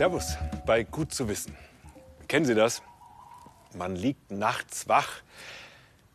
Servus 0.00 0.38
bei 0.64 0.82
Gut 0.82 1.12
zu 1.12 1.28
wissen. 1.28 1.54
Kennen 2.26 2.46
Sie 2.46 2.54
das? 2.54 2.80
Man 3.74 3.96
liegt 3.96 4.30
nachts 4.30 4.88
wach, 4.88 5.20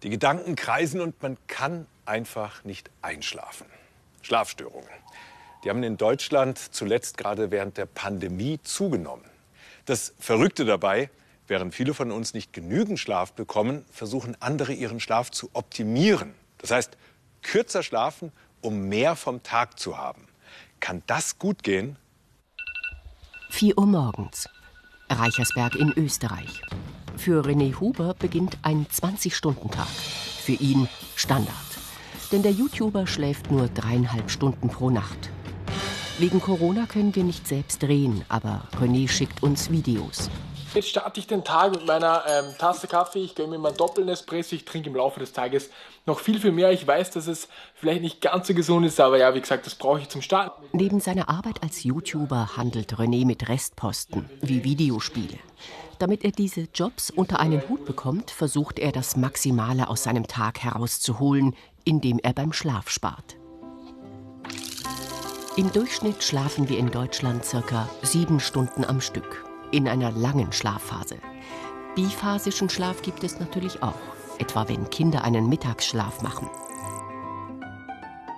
die 0.02 0.10
Gedanken 0.10 0.56
kreisen 0.56 1.02
und 1.02 1.22
man 1.22 1.38
kann 1.46 1.86
einfach 2.04 2.64
nicht 2.64 2.90
einschlafen. 3.04 3.68
Schlafstörungen. 4.24 4.90
Die 5.64 5.70
haben 5.70 5.84
in 5.84 5.98
Deutschland 5.98 6.58
zuletzt 6.58 7.20
gerade 7.20 7.52
während 7.52 7.78
der 7.78 7.86
Pandemie 7.86 8.60
zugenommen. 8.64 9.26
Das 9.86 10.16
Verrückte 10.20 10.66
dabei, 10.66 11.12
während 11.48 11.76
viele 11.76 11.94
von 11.94 12.12
uns 12.12 12.34
nicht 12.34 12.54
genügend 12.54 13.00
Schlaf 13.00 13.34
bekommen, 13.34 13.86
versuchen 13.92 14.36
andere 14.40 14.74
ihren 14.74 15.00
Schlaf 15.00 15.30
zu 15.30 15.52
optimieren. 15.54 16.34
Das 16.58 16.72
heißt, 16.72 16.98
kürzer 17.44 17.84
schlafen, 17.84 18.32
um 18.62 18.90
mehr 18.90 19.16
vom 19.16 19.44
Tag 19.44 19.80
zu 19.80 19.96
haben. 19.96 20.28
Kann 20.80 21.04
das 21.06 21.38
gut 21.38 21.62
gehen? 21.62 21.98
4 23.56 23.78
Uhr 23.78 23.86
morgens. 23.86 24.50
Reichersberg 25.10 25.76
in 25.76 25.94
Österreich. 25.96 26.62
Für 27.16 27.42
René 27.46 27.80
Huber 27.80 28.14
beginnt 28.20 28.58
ein 28.64 28.86
20-Stunden-Tag. 28.88 29.88
Für 29.88 30.52
ihn 30.52 30.90
Standard. 31.16 31.56
Denn 32.34 32.44
der 32.44 32.52
YouTuber 32.52 33.08
schläft 33.08 33.52
nur 33.52 33.70
dreieinhalb 33.70 34.30
Stunden 34.30 34.68
pro 34.68 34.90
Nacht. 34.90 35.30
Wegen 36.20 36.42
Corona 36.42 36.86
können 36.86 37.16
wir 37.16 37.24
nicht 37.24 37.48
selbst 37.48 37.82
drehen, 37.82 38.26
aber 38.28 38.68
René 38.78 39.08
schickt 39.08 39.42
uns 39.42 39.72
Videos. 39.72 40.30
Jetzt 40.76 40.90
starte 40.90 41.22
ich 41.22 41.28
den 41.28 41.46
Tag 41.46 41.72
mit 41.72 41.86
meiner 41.86 42.24
ähm, 42.28 42.54
Tasse 42.58 42.88
Kaffee. 42.88 43.20
Ich 43.20 43.34
gönne 43.34 43.52
mir 43.52 43.60
meinen 43.60 43.78
Doppel-Nespresso. 43.78 44.56
Ich 44.56 44.66
trinke 44.66 44.90
im 44.90 44.96
Laufe 44.98 45.22
des 45.22 45.32
Tages 45.32 45.70
noch 46.06 46.20
viel, 46.20 46.38
viel 46.38 46.52
mehr. 46.52 46.70
Ich 46.74 46.86
weiß, 46.86 47.12
dass 47.12 47.28
es 47.28 47.48
vielleicht 47.76 48.02
nicht 48.02 48.20
ganz 48.20 48.48
so 48.48 48.54
gesund 48.54 48.86
ist, 48.86 49.00
aber 49.00 49.18
ja, 49.18 49.34
wie 49.34 49.40
gesagt, 49.40 49.66
das 49.66 49.76
brauche 49.76 50.02
ich 50.02 50.10
zum 50.10 50.22
Starten. 50.22 50.66
Neben 50.74 51.00
seiner 51.00 51.30
Arbeit 51.30 51.64
als 51.64 51.86
YouTuber 51.86 52.58
handelt 52.58 52.94
René 52.96 53.26
mit 53.26 53.48
Restposten, 53.48 54.30
wie 54.42 54.66
Videospiele. 54.66 55.38
Damit 55.98 56.26
er 56.26 56.32
diese 56.32 56.68
Jobs 56.74 57.10
unter 57.10 57.40
einen 57.40 57.70
Hut 57.70 57.86
bekommt, 57.86 58.30
versucht 58.30 58.78
er 58.78 58.92
das 58.92 59.16
Maximale 59.16 59.88
aus 59.88 60.04
seinem 60.04 60.28
Tag 60.28 60.60
herauszuholen, 60.60 61.56
indem 61.86 62.20
er 62.22 62.34
beim 62.34 62.52
Schlaf 62.52 62.90
spart. 62.90 63.38
Im 65.56 65.72
Durchschnitt 65.72 66.22
schlafen 66.22 66.68
wir 66.68 66.78
in 66.78 66.92
Deutschland 66.92 67.46
circa 67.46 67.88
sieben 68.02 68.42
Stunden 68.42 68.84
am 68.84 69.00
Stück, 69.00 69.45
in 69.76 69.90
einer 69.90 70.12
langen 70.12 70.54
Schlafphase. 70.54 71.18
Biphasischen 71.96 72.70
Schlaf 72.70 73.02
gibt 73.02 73.24
es 73.26 73.40
natürlich 73.40 73.84
auch, 73.84 74.00
etwa 74.40 74.70
wenn 74.70 74.90
Kinder 74.90 75.24
einen 75.24 75.50
Mittagsschlaf 75.50 76.22
machen. 76.22 76.50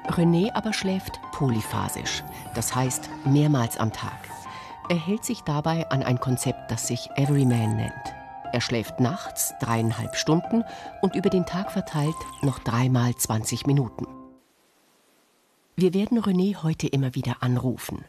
René 0.07 0.51
aber 0.55 0.73
schläft 0.73 1.19
polyphasisch, 1.33 2.23
das 2.55 2.73
heißt 2.73 3.09
mehrmals 3.25 3.77
am 3.77 3.93
Tag. 3.93 4.17
Er 4.89 4.95
hält 4.95 5.25
sich 5.25 5.43
dabei 5.43 5.87
an 5.91 6.01
ein 6.01 6.19
Konzept, 6.19 6.71
das 6.71 6.87
sich 6.87 7.09
Everyman 7.15 7.75
nennt. 7.75 7.93
Er 8.53 8.61
schläft 8.61 8.99
nachts 8.99 9.53
dreieinhalb 9.59 10.15
Stunden 10.15 10.63
und 11.01 11.15
über 11.15 11.29
den 11.29 11.45
Tag 11.45 11.71
verteilt 11.71 12.15
noch 12.41 12.59
dreimal 12.59 13.13
20 13.13 13.67
Minuten. 13.67 14.07
Wir 15.79 15.93
werden 15.93 16.17
René 16.17 16.63
heute 16.63 16.87
immer 16.87 17.13
wieder 17.13 17.43
anrufen. 17.43 18.03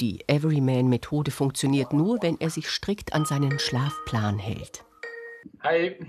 Die 0.00 0.24
Everyman-Methode 0.26 1.30
funktioniert 1.30 1.92
nur, 1.92 2.20
wenn 2.20 2.40
er 2.40 2.50
sich 2.50 2.68
strikt 2.68 3.14
an 3.14 3.26
seinen 3.26 3.60
Schlafplan 3.60 4.40
hält. 4.40 4.84
Hi. 5.60 6.04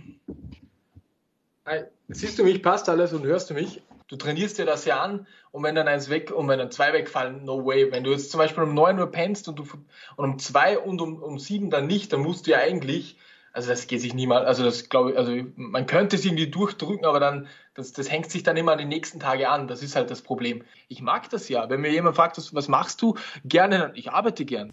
Hi. 1.67 1.83
Siehst 2.07 2.39
du 2.39 2.43
mich? 2.43 2.63
Passt 2.63 2.89
alles 2.89 3.13
und 3.13 3.25
hörst 3.25 3.51
du 3.51 3.53
mich? 3.53 3.83
Du 4.07 4.15
trainierst 4.15 4.57
dir 4.57 4.65
das 4.65 4.85
ja 4.85 5.03
an 5.03 5.27
und 5.51 5.61
wenn 5.61 5.75
dann 5.75 5.87
eins 5.87 6.09
weg 6.09 6.31
und 6.31 6.47
wenn 6.47 6.57
dann 6.57 6.71
zwei 6.71 6.93
wegfallen, 6.93 7.45
no 7.45 7.63
way. 7.63 7.91
Wenn 7.91 8.03
du 8.03 8.09
jetzt 8.09 8.31
zum 8.31 8.39
Beispiel 8.39 8.63
um 8.63 8.73
9 8.73 8.97
Uhr 8.97 9.11
pennst 9.11 9.47
und, 9.47 9.59
du, 9.59 9.67
und 10.15 10.25
um 10.31 10.39
2 10.39 10.79
und 10.79 10.99
um, 10.99 11.21
um 11.21 11.37
7 11.37 11.69
dann 11.69 11.85
nicht, 11.85 12.11
dann 12.11 12.21
musst 12.21 12.47
du 12.47 12.51
ja 12.51 12.57
eigentlich, 12.57 13.19
also 13.53 13.69
das 13.69 13.85
geht 13.85 14.01
sich 14.01 14.15
niemals, 14.15 14.47
also 14.47 14.63
das 14.63 14.89
glaube 14.89 15.11
ich, 15.11 15.17
also 15.17 15.31
man 15.55 15.85
könnte 15.85 16.15
es 16.15 16.25
irgendwie 16.25 16.47
durchdrücken, 16.47 17.05
aber 17.05 17.19
dann, 17.19 17.47
das, 17.75 17.93
das 17.93 18.09
hängt 18.09 18.31
sich 18.31 18.41
dann 18.41 18.57
immer 18.57 18.71
an 18.71 18.79
die 18.79 18.85
nächsten 18.85 19.19
Tage 19.19 19.47
an. 19.47 19.67
Das 19.67 19.83
ist 19.83 19.95
halt 19.95 20.09
das 20.09 20.23
Problem. 20.23 20.63
Ich 20.87 21.01
mag 21.01 21.29
das 21.29 21.49
ja. 21.49 21.69
Wenn 21.69 21.81
mir 21.81 21.91
jemand 21.91 22.15
fragt, 22.15 22.37
was, 22.37 22.55
was 22.55 22.67
machst 22.67 23.01
du? 23.03 23.15
Gerne, 23.45 23.91
ich 23.93 24.11
arbeite 24.11 24.43
gern. 24.43 24.71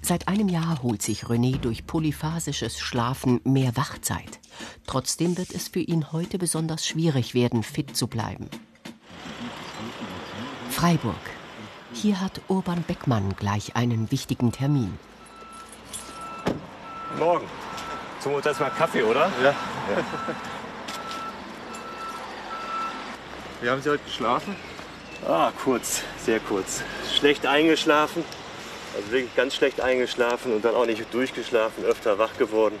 Seit 0.00 0.28
einem 0.28 0.48
Jahr 0.48 0.82
holt 0.82 1.02
sich 1.02 1.24
René 1.24 1.58
durch 1.58 1.86
polyphasisches 1.86 2.78
Schlafen 2.78 3.40
mehr 3.42 3.76
Wachzeit. 3.76 4.38
Trotzdem 4.86 5.36
wird 5.36 5.50
es 5.50 5.66
für 5.66 5.80
ihn 5.80 6.12
heute 6.12 6.38
besonders 6.38 6.86
schwierig 6.86 7.34
werden, 7.34 7.64
fit 7.64 7.96
zu 7.96 8.06
bleiben. 8.06 8.48
Freiburg. 10.70 11.14
Hier 11.92 12.20
hat 12.20 12.40
Urban 12.48 12.84
Beckmann 12.86 13.34
gleich 13.36 13.74
einen 13.74 14.12
wichtigen 14.12 14.52
Termin. 14.52 14.98
Morgen. 17.18 17.46
Zum 18.24 18.32
uns 18.32 18.46
erstmal 18.46 18.70
Kaffee, 18.70 19.02
oder? 19.02 19.30
Ja. 19.42 19.50
ja. 19.50 19.54
Wie 23.60 23.68
haben 23.68 23.82
Sie 23.82 23.90
heute 23.90 24.02
geschlafen? 24.02 24.56
Ah, 25.28 25.52
kurz, 25.62 26.00
sehr 26.24 26.40
kurz. 26.40 26.82
Schlecht 27.14 27.44
eingeschlafen, 27.44 28.24
also 28.96 29.12
wirklich 29.12 29.36
ganz 29.36 29.54
schlecht 29.54 29.82
eingeschlafen 29.82 30.54
und 30.54 30.64
dann 30.64 30.74
auch 30.74 30.86
nicht 30.86 31.12
durchgeschlafen, 31.12 31.84
öfter 31.84 32.18
wach 32.18 32.34
geworden. 32.38 32.76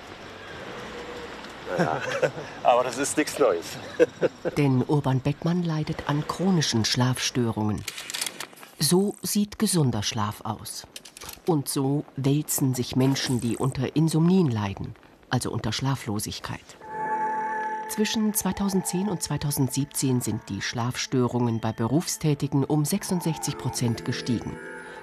Naja, 1.76 2.00
aber 2.62 2.84
das 2.84 2.96
ist 2.96 3.18
nichts 3.18 3.38
Neues. 3.38 3.66
Denn 4.56 4.82
Urban 4.86 5.20
Beckmann 5.20 5.62
leidet 5.62 6.08
an 6.08 6.26
chronischen 6.26 6.86
Schlafstörungen. 6.86 7.84
So 8.78 9.14
sieht 9.20 9.58
gesunder 9.58 10.02
Schlaf 10.02 10.40
aus. 10.42 10.86
Und 11.44 11.68
so 11.68 12.06
wälzen 12.16 12.74
sich 12.74 12.96
Menschen, 12.96 13.42
die 13.42 13.58
unter 13.58 13.94
Insomnien 13.94 14.50
leiden, 14.50 14.94
also 15.30 15.50
unter 15.50 15.72
Schlaflosigkeit. 15.72 16.76
Zwischen 17.88 18.34
2010 18.34 19.08
und 19.08 19.22
2017 19.22 20.20
sind 20.20 20.48
die 20.48 20.62
Schlafstörungen 20.62 21.60
bei 21.60 21.72
Berufstätigen 21.72 22.64
um 22.64 22.84
66 22.84 23.58
Prozent 23.58 24.04
gestiegen. 24.04 24.56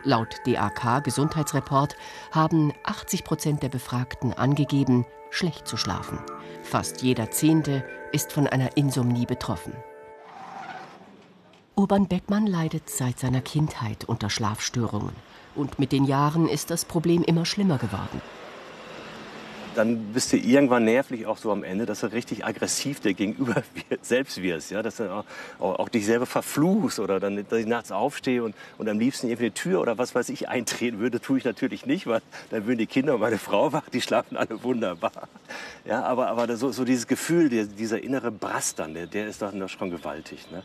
Laut 0.03 0.35
DAK 0.45 1.03
Gesundheitsreport 1.03 1.95
haben 2.31 2.73
80 2.83 3.23
Prozent 3.23 3.63
der 3.63 3.69
Befragten 3.69 4.33
angegeben, 4.33 5.05
schlecht 5.29 5.67
zu 5.67 5.77
schlafen. 5.77 6.19
Fast 6.63 7.01
jeder 7.01 7.29
Zehnte 7.31 7.85
ist 8.11 8.33
von 8.33 8.47
einer 8.47 8.75
Insomnie 8.77 9.25
betroffen. 9.25 9.73
Urban 11.75 12.07
Beckmann 12.07 12.47
leidet 12.47 12.89
seit 12.89 13.19
seiner 13.19 13.41
Kindheit 13.41 14.05
unter 14.05 14.29
Schlafstörungen. 14.29 15.15
Und 15.55 15.79
mit 15.79 15.91
den 15.91 16.05
Jahren 16.05 16.49
ist 16.49 16.71
das 16.71 16.83
Problem 16.83 17.23
immer 17.23 17.45
schlimmer 17.45 17.77
geworden 17.77 18.21
dann 19.75 20.13
bist 20.13 20.33
du 20.33 20.37
irgendwann 20.37 20.85
nervlich 20.85 21.25
auch 21.25 21.37
so 21.37 21.51
am 21.51 21.63
Ende, 21.63 21.85
dass 21.85 22.01
du 22.01 22.07
richtig 22.07 22.45
aggressiv 22.45 22.99
dir 22.99 23.13
gegenüber 23.13 23.63
selbst 24.01 24.41
wirst, 24.41 24.71
ja, 24.71 24.81
dass 24.81 24.97
du 24.97 25.11
auch, 25.11 25.25
auch, 25.59 25.79
auch 25.79 25.89
dich 25.89 26.05
selber 26.05 26.25
verfluchst 26.25 26.99
oder 26.99 27.19
dann, 27.19 27.45
dass 27.47 27.59
ich 27.59 27.65
nachts 27.65 27.91
aufstehe 27.91 28.43
und, 28.43 28.55
und 28.77 28.89
am 28.89 28.99
liebsten 28.99 29.27
irgendwie 29.27 29.45
eine 29.45 29.53
Tür 29.53 29.81
oder 29.81 29.97
was 29.97 30.15
weiß 30.15 30.29
ich 30.29 30.49
eintreten 30.49 30.99
würde, 30.99 31.19
tue 31.19 31.37
ich 31.37 31.45
natürlich 31.45 31.85
nicht, 31.85 32.07
weil 32.07 32.21
dann 32.49 32.65
würden 32.65 32.79
die 32.79 32.87
Kinder 32.87 33.15
und 33.15 33.21
meine 33.21 33.37
Frau 33.37 33.71
wach, 33.73 33.89
die 33.89 34.01
schlafen 34.01 34.37
alle 34.37 34.63
wunderbar. 34.63 35.27
Ja, 35.85 36.03
aber, 36.03 36.27
aber 36.27 36.55
so, 36.55 36.71
so 36.71 36.85
dieses 36.85 37.07
Gefühl, 37.07 37.49
der, 37.49 37.65
dieser 37.65 38.03
innere 38.03 38.31
Brass 38.31 38.75
dann, 38.75 38.93
der, 38.93 39.07
der 39.07 39.27
ist 39.27 39.41
doch 39.41 39.51
schon 39.69 39.89
gewaltig. 39.89 40.49
Ne? 40.51 40.63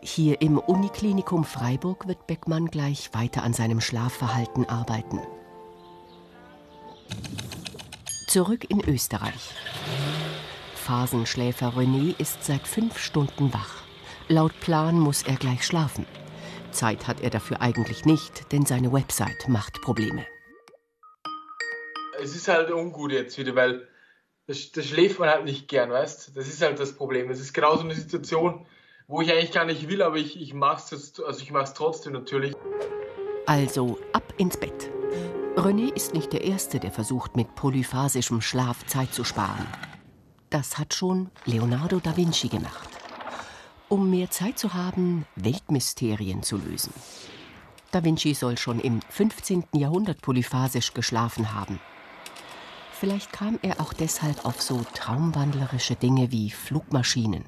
Hier 0.00 0.40
im 0.40 0.58
Uniklinikum 0.58 1.44
Freiburg 1.44 2.06
wird 2.06 2.26
Beckmann 2.26 2.66
gleich 2.66 3.10
weiter 3.12 3.42
an 3.42 3.52
seinem 3.52 3.80
Schlafverhalten 3.80 4.68
arbeiten. 4.68 5.20
Zurück 8.26 8.68
in 8.68 8.80
Österreich. 8.88 9.54
Phasenschläfer 10.74 11.74
René 11.76 12.18
ist 12.18 12.42
seit 12.42 12.66
fünf 12.66 12.98
Stunden 12.98 13.54
wach. 13.54 13.84
Laut 14.28 14.58
Plan 14.60 14.98
muss 14.98 15.22
er 15.22 15.36
gleich 15.36 15.64
schlafen. 15.64 16.06
Zeit 16.72 17.06
hat 17.06 17.20
er 17.20 17.30
dafür 17.30 17.60
eigentlich 17.60 18.04
nicht, 18.04 18.50
denn 18.50 18.66
seine 18.66 18.92
Website 18.92 19.48
macht 19.48 19.80
Probleme. 19.80 20.26
Es 22.20 22.34
ist 22.34 22.48
halt 22.48 22.72
ungut 22.72 23.12
jetzt 23.12 23.38
wieder, 23.38 23.54
weil 23.54 23.86
das, 24.48 24.72
das 24.72 24.86
schläft 24.86 25.20
man 25.20 25.28
halt 25.28 25.44
nicht 25.44 25.68
gern, 25.68 25.90
weißt 25.90 26.36
Das 26.36 26.48
ist 26.48 26.60
halt 26.62 26.80
das 26.80 26.96
Problem. 26.96 27.30
Es 27.30 27.38
ist 27.40 27.52
genau 27.52 27.76
so 27.76 27.82
eine 27.82 27.94
Situation, 27.94 28.66
wo 29.06 29.22
ich 29.22 29.30
eigentlich 29.30 29.52
gar 29.52 29.66
nicht 29.66 29.88
will, 29.88 30.02
aber 30.02 30.16
ich, 30.16 30.40
ich 30.40 30.52
mach's 30.52 30.90
jetzt, 30.90 31.22
also 31.22 31.40
ich 31.40 31.52
mach's 31.52 31.74
trotzdem 31.74 32.14
natürlich. 32.14 32.54
Also 33.46 34.00
ab 34.12 34.34
ins 34.36 34.56
Bett. 34.56 34.90
René 35.56 35.90
ist 35.94 36.12
nicht 36.12 36.34
der 36.34 36.44
Erste, 36.44 36.78
der 36.78 36.92
versucht, 36.92 37.34
mit 37.34 37.54
polyphasischem 37.54 38.42
Schlaf 38.42 38.84
Zeit 38.84 39.14
zu 39.14 39.24
sparen. 39.24 39.66
Das 40.50 40.76
hat 40.76 40.92
schon 40.92 41.30
Leonardo 41.46 41.98
da 41.98 42.14
Vinci 42.14 42.48
gemacht. 42.48 42.90
Um 43.88 44.10
mehr 44.10 44.30
Zeit 44.30 44.58
zu 44.58 44.74
haben, 44.74 45.24
Weltmysterien 45.34 46.42
zu 46.42 46.58
lösen. 46.58 46.92
Da 47.90 48.04
Vinci 48.04 48.34
soll 48.34 48.58
schon 48.58 48.80
im 48.80 49.00
15. 49.08 49.64
Jahrhundert 49.72 50.20
polyphasisch 50.20 50.92
geschlafen 50.92 51.54
haben. 51.54 51.80
Vielleicht 52.92 53.32
kam 53.32 53.58
er 53.62 53.80
auch 53.80 53.94
deshalb 53.94 54.44
auf 54.44 54.60
so 54.60 54.84
traumwandlerische 54.92 55.94
Dinge 55.94 56.32
wie 56.32 56.50
Flugmaschinen. 56.50 57.44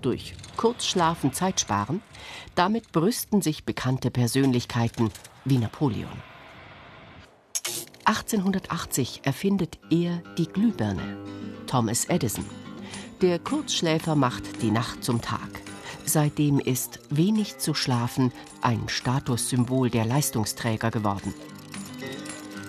Durch 0.00 0.34
Kurzschlafen 0.56 1.32
Zeit 1.32 1.60
sparen, 1.60 2.02
damit 2.54 2.92
brüsten 2.92 3.42
sich 3.42 3.64
bekannte 3.64 4.10
Persönlichkeiten 4.10 5.10
wie 5.44 5.58
Napoleon. 5.58 6.10
1880 8.04 9.20
erfindet 9.24 9.78
er 9.90 10.22
die 10.36 10.46
Glühbirne. 10.46 11.16
Thomas 11.66 12.06
Edison. 12.06 12.44
Der 13.20 13.38
Kurzschläfer 13.38 14.16
macht 14.16 14.62
die 14.62 14.70
Nacht 14.70 15.04
zum 15.04 15.20
Tag. 15.20 15.60
Seitdem 16.04 16.58
ist 16.58 16.98
wenig 17.10 17.58
zu 17.58 17.74
schlafen 17.74 18.32
ein 18.62 18.88
Statussymbol 18.88 19.90
der 19.90 20.06
Leistungsträger 20.06 20.90
geworden. 20.90 21.34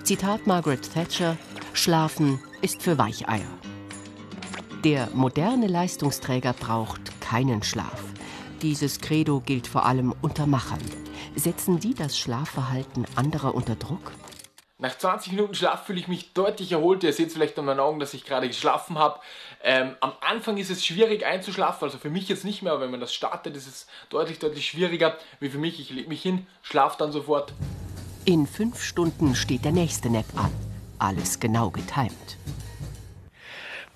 Zitat 0.04 0.46
Margaret 0.46 0.94
Thatcher: 0.94 1.38
Schlafen 1.74 2.40
ist 2.62 2.84
für 2.84 2.98
Weicheier. 2.98 3.50
Der 4.84 5.10
moderne 5.14 5.68
Leistungsträger 5.68 6.54
braucht 6.54 7.11
keinen 7.32 7.64
Schlaf. 7.64 8.04
Dieses 8.62 9.00
Credo 9.00 9.40
gilt 9.40 9.66
vor 9.66 9.86
allem 9.86 10.14
unter 10.22 10.46
Machern. 10.46 10.82
Setzen 11.34 11.80
die 11.80 11.94
das 11.94 12.20
Schlafverhalten 12.20 13.06
anderer 13.16 13.56
unter 13.56 13.76
Druck? 13.76 14.12
Nach 14.80 14.98
20 14.98 15.32
Minuten 15.32 15.56
Schlaf 15.56 15.86
fühle 15.86 16.02
ich 16.02 16.10
mich 16.10 16.34
deutlich 16.34 16.74
erholt. 16.74 17.06
Ihr 17.06 17.14
seht 17.14 17.32
vielleicht 17.32 17.58
an 17.58 17.64
meinen 17.64 17.80
Augen, 17.80 18.02
dass 18.02 18.14
ich 18.14 18.26
gerade 18.26 18.50
geschlafen 18.50 19.00
habe. 19.00 19.22
Ähm, 19.64 19.96
am 20.02 20.12
Anfang 20.20 20.58
ist 20.58 20.70
es 20.70 20.86
schwierig 20.86 21.26
einzuschlafen, 21.26 21.86
also 21.86 22.00
für 22.00 22.10
mich 22.10 22.28
jetzt 22.28 22.44
nicht 22.44 22.64
mehr, 22.64 22.74
aber 22.74 22.82
wenn 22.82 22.92
man 22.92 23.00
das 23.00 23.14
startet, 23.14 23.56
ist 23.56 23.68
es 23.68 23.88
deutlich, 24.10 24.40
deutlich 24.40 24.66
schwieriger 24.66 25.18
wie 25.40 25.50
für 25.50 25.58
mich. 25.58 25.80
Ich 25.80 25.90
lege 25.90 26.10
mich 26.10 26.22
hin, 26.22 26.48
schlafe 26.64 26.98
dann 27.00 27.14
sofort. 27.14 27.54
In 28.26 28.46
fünf 28.46 28.84
Stunden 28.84 29.36
steht 29.36 29.64
der 29.64 29.72
nächste 29.72 30.10
Nap 30.10 30.26
an. 30.36 30.52
Alles 31.00 31.40
genau 31.40 31.70
getimt. 31.70 32.38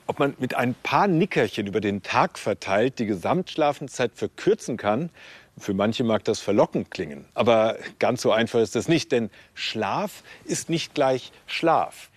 Ob 0.08 0.20
man 0.20 0.36
mit 0.38 0.54
ein 0.54 0.76
paar 0.76 1.08
Nickerchen 1.08 1.66
über 1.68 1.82
den 1.82 2.04
Tag 2.04 2.38
verteilt 2.38 3.00
die 3.00 3.08
Gesamtschlafenszeit 3.08 4.12
verkürzen 4.14 4.78
kann, 4.78 5.10
für 5.58 5.74
manche 5.74 6.04
mag 6.04 6.24
das 6.26 6.40
verlockend 6.40 6.92
klingen. 6.92 7.26
Aber 7.34 7.78
ganz 7.98 8.22
so 8.22 8.32
einfach 8.32 8.60
ist 8.60 8.76
das 8.76 8.88
nicht, 8.88 9.12
denn 9.12 9.30
Schlaf 9.54 10.24
ist 10.44 10.70
nicht 10.70 10.94
gleich 10.94 11.32
Schlaf. 11.48 12.12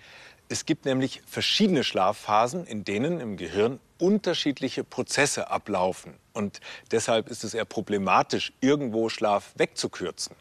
Es 0.48 0.66
gibt 0.66 0.86
nämlich 0.86 1.22
verschiedene 1.26 1.84
Schlafphasen, 1.84 2.66
in 2.66 2.84
denen 2.84 3.20
im 3.20 3.36
Gehirn 3.36 3.80
unterschiedliche 3.98 4.82
Prozesse 4.82 5.50
ablaufen. 5.50 6.14
Und 6.32 6.60
deshalb 6.90 7.28
ist 7.28 7.44
es 7.44 7.54
eher 7.54 7.64
problematisch, 7.64 8.52
irgendwo 8.60 9.08
Schlaf 9.08 9.52
wegzukürzen. 9.56 10.34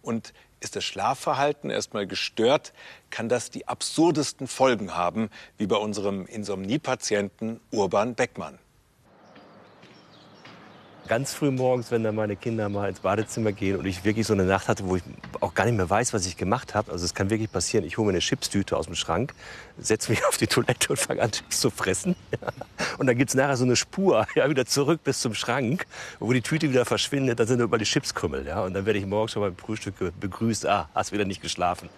Und 0.00 0.32
ist 0.60 0.76
das 0.76 0.84
Schlafverhalten 0.84 1.70
erstmal 1.70 2.06
gestört, 2.06 2.72
kann 3.10 3.28
das 3.28 3.50
die 3.50 3.68
absurdesten 3.68 4.46
Folgen 4.46 4.94
haben, 4.94 5.30
wie 5.56 5.66
bei 5.66 5.76
unserem 5.76 6.26
Insomniepatienten 6.26 7.60
Urban 7.70 8.14
Beckmann 8.14 8.58
ganz 11.08 11.34
früh 11.34 11.50
morgens, 11.50 11.90
wenn 11.90 12.04
dann 12.04 12.14
meine 12.14 12.36
Kinder 12.36 12.68
mal 12.68 12.88
ins 12.88 13.00
Badezimmer 13.00 13.52
gehen 13.52 13.78
und 13.78 13.86
ich 13.86 14.04
wirklich 14.04 14.26
so 14.26 14.34
eine 14.34 14.44
Nacht 14.44 14.68
hatte, 14.68 14.86
wo 14.86 14.96
ich 14.96 15.02
auch 15.40 15.54
gar 15.54 15.64
nicht 15.64 15.76
mehr 15.76 15.88
weiß, 15.88 16.12
was 16.12 16.26
ich 16.26 16.36
gemacht 16.36 16.74
habe. 16.74 16.92
Also 16.92 17.04
es 17.04 17.14
kann 17.14 17.30
wirklich 17.30 17.50
passieren, 17.50 17.84
ich 17.84 17.96
hole 17.96 18.06
mir 18.06 18.12
eine 18.12 18.20
Chipstüte 18.20 18.76
aus 18.76 18.86
dem 18.86 18.94
Schrank, 18.94 19.34
setze 19.78 20.10
mich 20.10 20.24
auf 20.28 20.36
die 20.36 20.46
Toilette 20.46 20.90
und 20.90 20.98
fange 20.98 21.22
an, 21.22 21.32
Chips 21.32 21.60
zu 21.60 21.70
fressen. 21.70 22.14
Und 22.98 23.06
dann 23.06 23.16
gibt 23.16 23.30
es 23.30 23.34
nachher 23.34 23.56
so 23.56 23.64
eine 23.64 23.76
Spur 23.76 24.26
ja, 24.34 24.48
wieder 24.48 24.66
zurück 24.66 25.02
bis 25.02 25.20
zum 25.20 25.34
Schrank, 25.34 25.86
wo 26.20 26.32
die 26.32 26.42
Tüte 26.42 26.68
wieder 26.70 26.84
verschwindet. 26.84 27.40
Dann 27.40 27.46
sind 27.46 27.60
überall 27.60 27.78
die 27.78 27.84
Chipskrümmel. 27.84 28.46
Ja? 28.46 28.62
Und 28.62 28.74
dann 28.74 28.86
werde 28.86 28.98
ich 28.98 29.06
morgens 29.06 29.32
schon 29.32 29.42
beim 29.42 29.56
Frühstück 29.56 29.94
begrüßt. 30.20 30.66
Ah, 30.66 30.88
hast 30.94 31.12
wieder 31.12 31.24
nicht 31.24 31.42
geschlafen. 31.42 31.88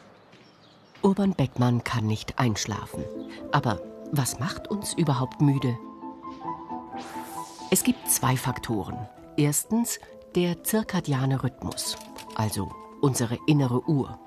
Urban 1.03 1.35
Beckmann 1.35 1.83
kann 1.83 2.07
nicht 2.07 2.39
einschlafen. 2.39 3.05
Aber 3.53 3.81
was 4.13 4.39
macht 4.39 4.69
uns 4.69 4.95
überhaupt 4.95 5.41
müde? 5.41 5.77
Es 7.73 7.85
gibt 7.85 8.11
zwei 8.11 8.37
Faktoren. 8.37 9.09
Erstens 9.37 10.01
der 10.35 10.65
zirkadiane 10.65 11.45
Rhythmus, 11.45 11.97
also 12.35 12.73
unsere 13.01 13.39
innere 13.47 13.89
Uhr. 13.89 14.19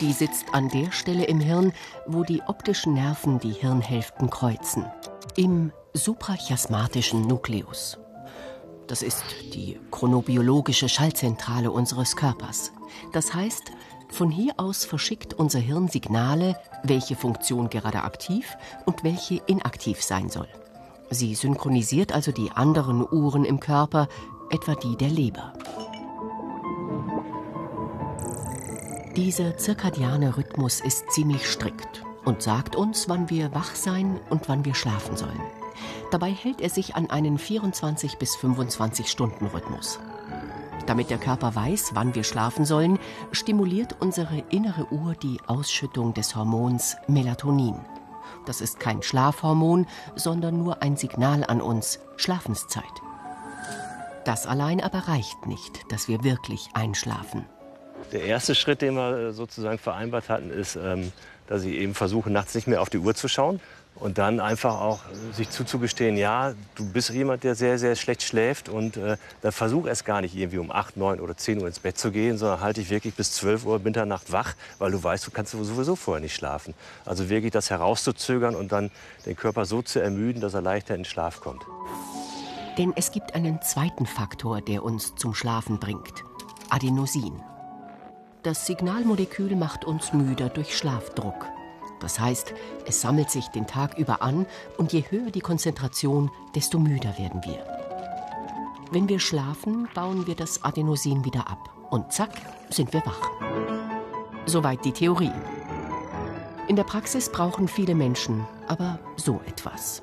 Die 0.00 0.12
sitzt 0.12 0.54
an 0.54 0.68
der 0.68 0.92
Stelle 0.92 1.24
im 1.24 1.40
Hirn, 1.40 1.72
wo 2.06 2.22
die 2.22 2.40
optischen 2.42 2.94
Nerven 2.94 3.40
die 3.40 3.50
Hirnhälften 3.50 4.30
kreuzen, 4.30 4.86
im 5.34 5.72
suprachiasmatischen 5.92 7.26
Nukleus. 7.26 7.98
Das 8.86 9.02
ist 9.02 9.24
die 9.54 9.80
chronobiologische 9.90 10.88
Schaltzentrale 10.88 11.72
unseres 11.72 12.14
Körpers. 12.14 12.70
Das 13.12 13.34
heißt, 13.34 13.72
von 14.08 14.30
hier 14.30 14.54
aus 14.56 14.84
verschickt 14.84 15.34
unser 15.34 15.58
Hirn 15.58 15.88
Signale, 15.88 16.56
welche 16.84 17.16
Funktion 17.16 17.70
gerade 17.70 18.04
aktiv 18.04 18.56
und 18.86 19.02
welche 19.02 19.42
inaktiv 19.46 20.00
sein 20.00 20.30
soll. 20.30 20.48
Sie 21.10 21.34
synchronisiert 21.34 22.12
also 22.12 22.32
die 22.32 22.50
anderen 22.50 23.06
Uhren 23.10 23.44
im 23.44 23.60
Körper, 23.60 24.08
etwa 24.50 24.74
die 24.74 24.96
der 24.96 25.08
Leber. 25.08 25.52
Dieser 29.16 29.56
zirkadiane 29.56 30.36
Rhythmus 30.36 30.80
ist 30.80 31.10
ziemlich 31.10 31.50
strikt 31.50 32.04
und 32.24 32.42
sagt 32.42 32.76
uns, 32.76 33.08
wann 33.08 33.30
wir 33.30 33.54
wach 33.54 33.74
sein 33.74 34.20
und 34.30 34.48
wann 34.48 34.64
wir 34.64 34.74
schlafen 34.74 35.16
sollen. 35.16 35.40
Dabei 36.10 36.30
hält 36.30 36.60
er 36.60 36.70
sich 36.70 36.94
an 36.94 37.10
einen 37.10 37.38
24 37.38 38.18
bis 38.18 38.36
25 38.36 39.10
Stunden 39.10 39.46
Rhythmus. 39.46 39.98
Damit 40.86 41.10
der 41.10 41.18
Körper 41.18 41.54
weiß, 41.54 41.90
wann 41.94 42.14
wir 42.14 42.24
schlafen 42.24 42.64
sollen, 42.64 42.98
stimuliert 43.32 43.96
unsere 44.00 44.42
innere 44.50 44.90
Uhr 44.92 45.14
die 45.14 45.38
Ausschüttung 45.46 46.14
des 46.14 46.34
Hormons 46.36 46.96
Melatonin. 47.08 47.76
Das 48.46 48.60
ist 48.60 48.80
kein 48.80 49.02
Schlafhormon, 49.02 49.86
sondern 50.16 50.58
nur 50.58 50.82
ein 50.82 50.96
Signal 50.96 51.44
an 51.44 51.60
uns, 51.60 52.00
Schlafenszeit. 52.16 52.84
Das 54.24 54.46
allein 54.46 54.82
aber 54.82 55.08
reicht 55.08 55.46
nicht, 55.46 55.90
dass 55.90 56.08
wir 56.08 56.22
wirklich 56.24 56.68
einschlafen. 56.74 57.46
Der 58.12 58.24
erste 58.24 58.54
Schritt, 58.54 58.82
den 58.82 58.94
wir 58.94 59.32
sozusagen 59.32 59.78
vereinbart 59.78 60.28
hatten, 60.28 60.50
ist, 60.50 60.76
ähm, 60.76 61.12
dass 61.46 61.62
ich 61.64 61.74
eben 61.74 61.94
versuche, 61.94 62.30
nachts 62.30 62.54
nicht 62.54 62.66
mehr 62.66 62.82
auf 62.82 62.90
die 62.90 62.98
Uhr 62.98 63.14
zu 63.14 63.28
schauen, 63.28 63.60
und 64.00 64.18
dann 64.18 64.40
einfach 64.40 64.80
auch 64.80 65.00
sich 65.32 65.50
zuzugestehen, 65.50 66.16
ja, 66.16 66.54
du 66.76 66.88
bist 66.90 67.10
jemand, 67.10 67.44
der 67.44 67.54
sehr, 67.54 67.78
sehr 67.78 67.96
schlecht 67.96 68.22
schläft 68.22 68.68
und 68.68 68.96
äh, 68.96 69.16
dann 69.42 69.52
versuch 69.52 69.86
es 69.86 70.04
gar 70.04 70.20
nicht 70.20 70.36
irgendwie 70.36 70.58
um 70.58 70.70
8, 70.70 70.96
9 70.96 71.20
oder 71.20 71.36
10 71.36 71.60
Uhr 71.60 71.66
ins 71.66 71.80
Bett 71.80 71.98
zu 71.98 72.12
gehen, 72.12 72.38
sondern 72.38 72.60
halte 72.60 72.80
dich 72.80 72.90
wirklich 72.90 73.14
bis 73.14 73.32
12 73.32 73.64
Uhr 73.64 73.78
Mitternacht 73.80 74.30
wach, 74.30 74.54
weil 74.78 74.92
du 74.92 75.02
weißt, 75.02 75.26
du 75.26 75.30
kannst 75.30 75.52
sowieso 75.52 75.96
vorher 75.96 76.20
nicht 76.20 76.34
schlafen. 76.34 76.74
Also 77.04 77.28
wirklich 77.28 77.52
das 77.52 77.70
herauszuzögern 77.70 78.54
und 78.54 78.72
dann 78.72 78.90
den 79.26 79.36
Körper 79.36 79.64
so 79.64 79.82
zu 79.82 80.00
ermüden, 80.00 80.40
dass 80.40 80.54
er 80.54 80.62
leichter 80.62 80.94
in 80.94 81.04
Schlaf 81.04 81.40
kommt. 81.40 81.64
Denn 82.76 82.92
es 82.94 83.10
gibt 83.10 83.34
einen 83.34 83.60
zweiten 83.62 84.06
Faktor, 84.06 84.60
der 84.60 84.84
uns 84.84 85.16
zum 85.16 85.34
Schlafen 85.34 85.80
bringt. 85.80 86.22
Adenosin. 86.70 87.42
Das 88.44 88.66
Signalmolekül 88.66 89.56
macht 89.56 89.84
uns 89.84 90.12
müder 90.12 90.48
durch 90.48 90.76
Schlafdruck. 90.76 91.46
Das 92.00 92.18
heißt, 92.20 92.54
es 92.86 93.00
sammelt 93.00 93.30
sich 93.30 93.48
den 93.48 93.66
Tag 93.66 93.98
über 93.98 94.22
an 94.22 94.46
und 94.76 94.92
je 94.92 95.04
höher 95.10 95.30
die 95.30 95.40
Konzentration, 95.40 96.30
desto 96.54 96.78
müder 96.78 97.16
werden 97.18 97.42
wir. 97.44 97.64
Wenn 98.90 99.08
wir 99.08 99.20
schlafen, 99.20 99.88
bauen 99.94 100.26
wir 100.26 100.34
das 100.34 100.64
Adenosin 100.64 101.24
wieder 101.24 101.50
ab 101.50 101.70
und 101.90 102.12
zack, 102.12 102.30
sind 102.70 102.92
wir 102.92 103.04
wach. 103.04 103.30
Soweit 104.46 104.84
die 104.84 104.92
Theorie. 104.92 105.32
In 106.68 106.76
der 106.76 106.84
Praxis 106.84 107.30
brauchen 107.30 107.68
viele 107.68 107.94
Menschen 107.94 108.46
aber 108.66 108.98
so 109.16 109.40
etwas. 109.46 110.02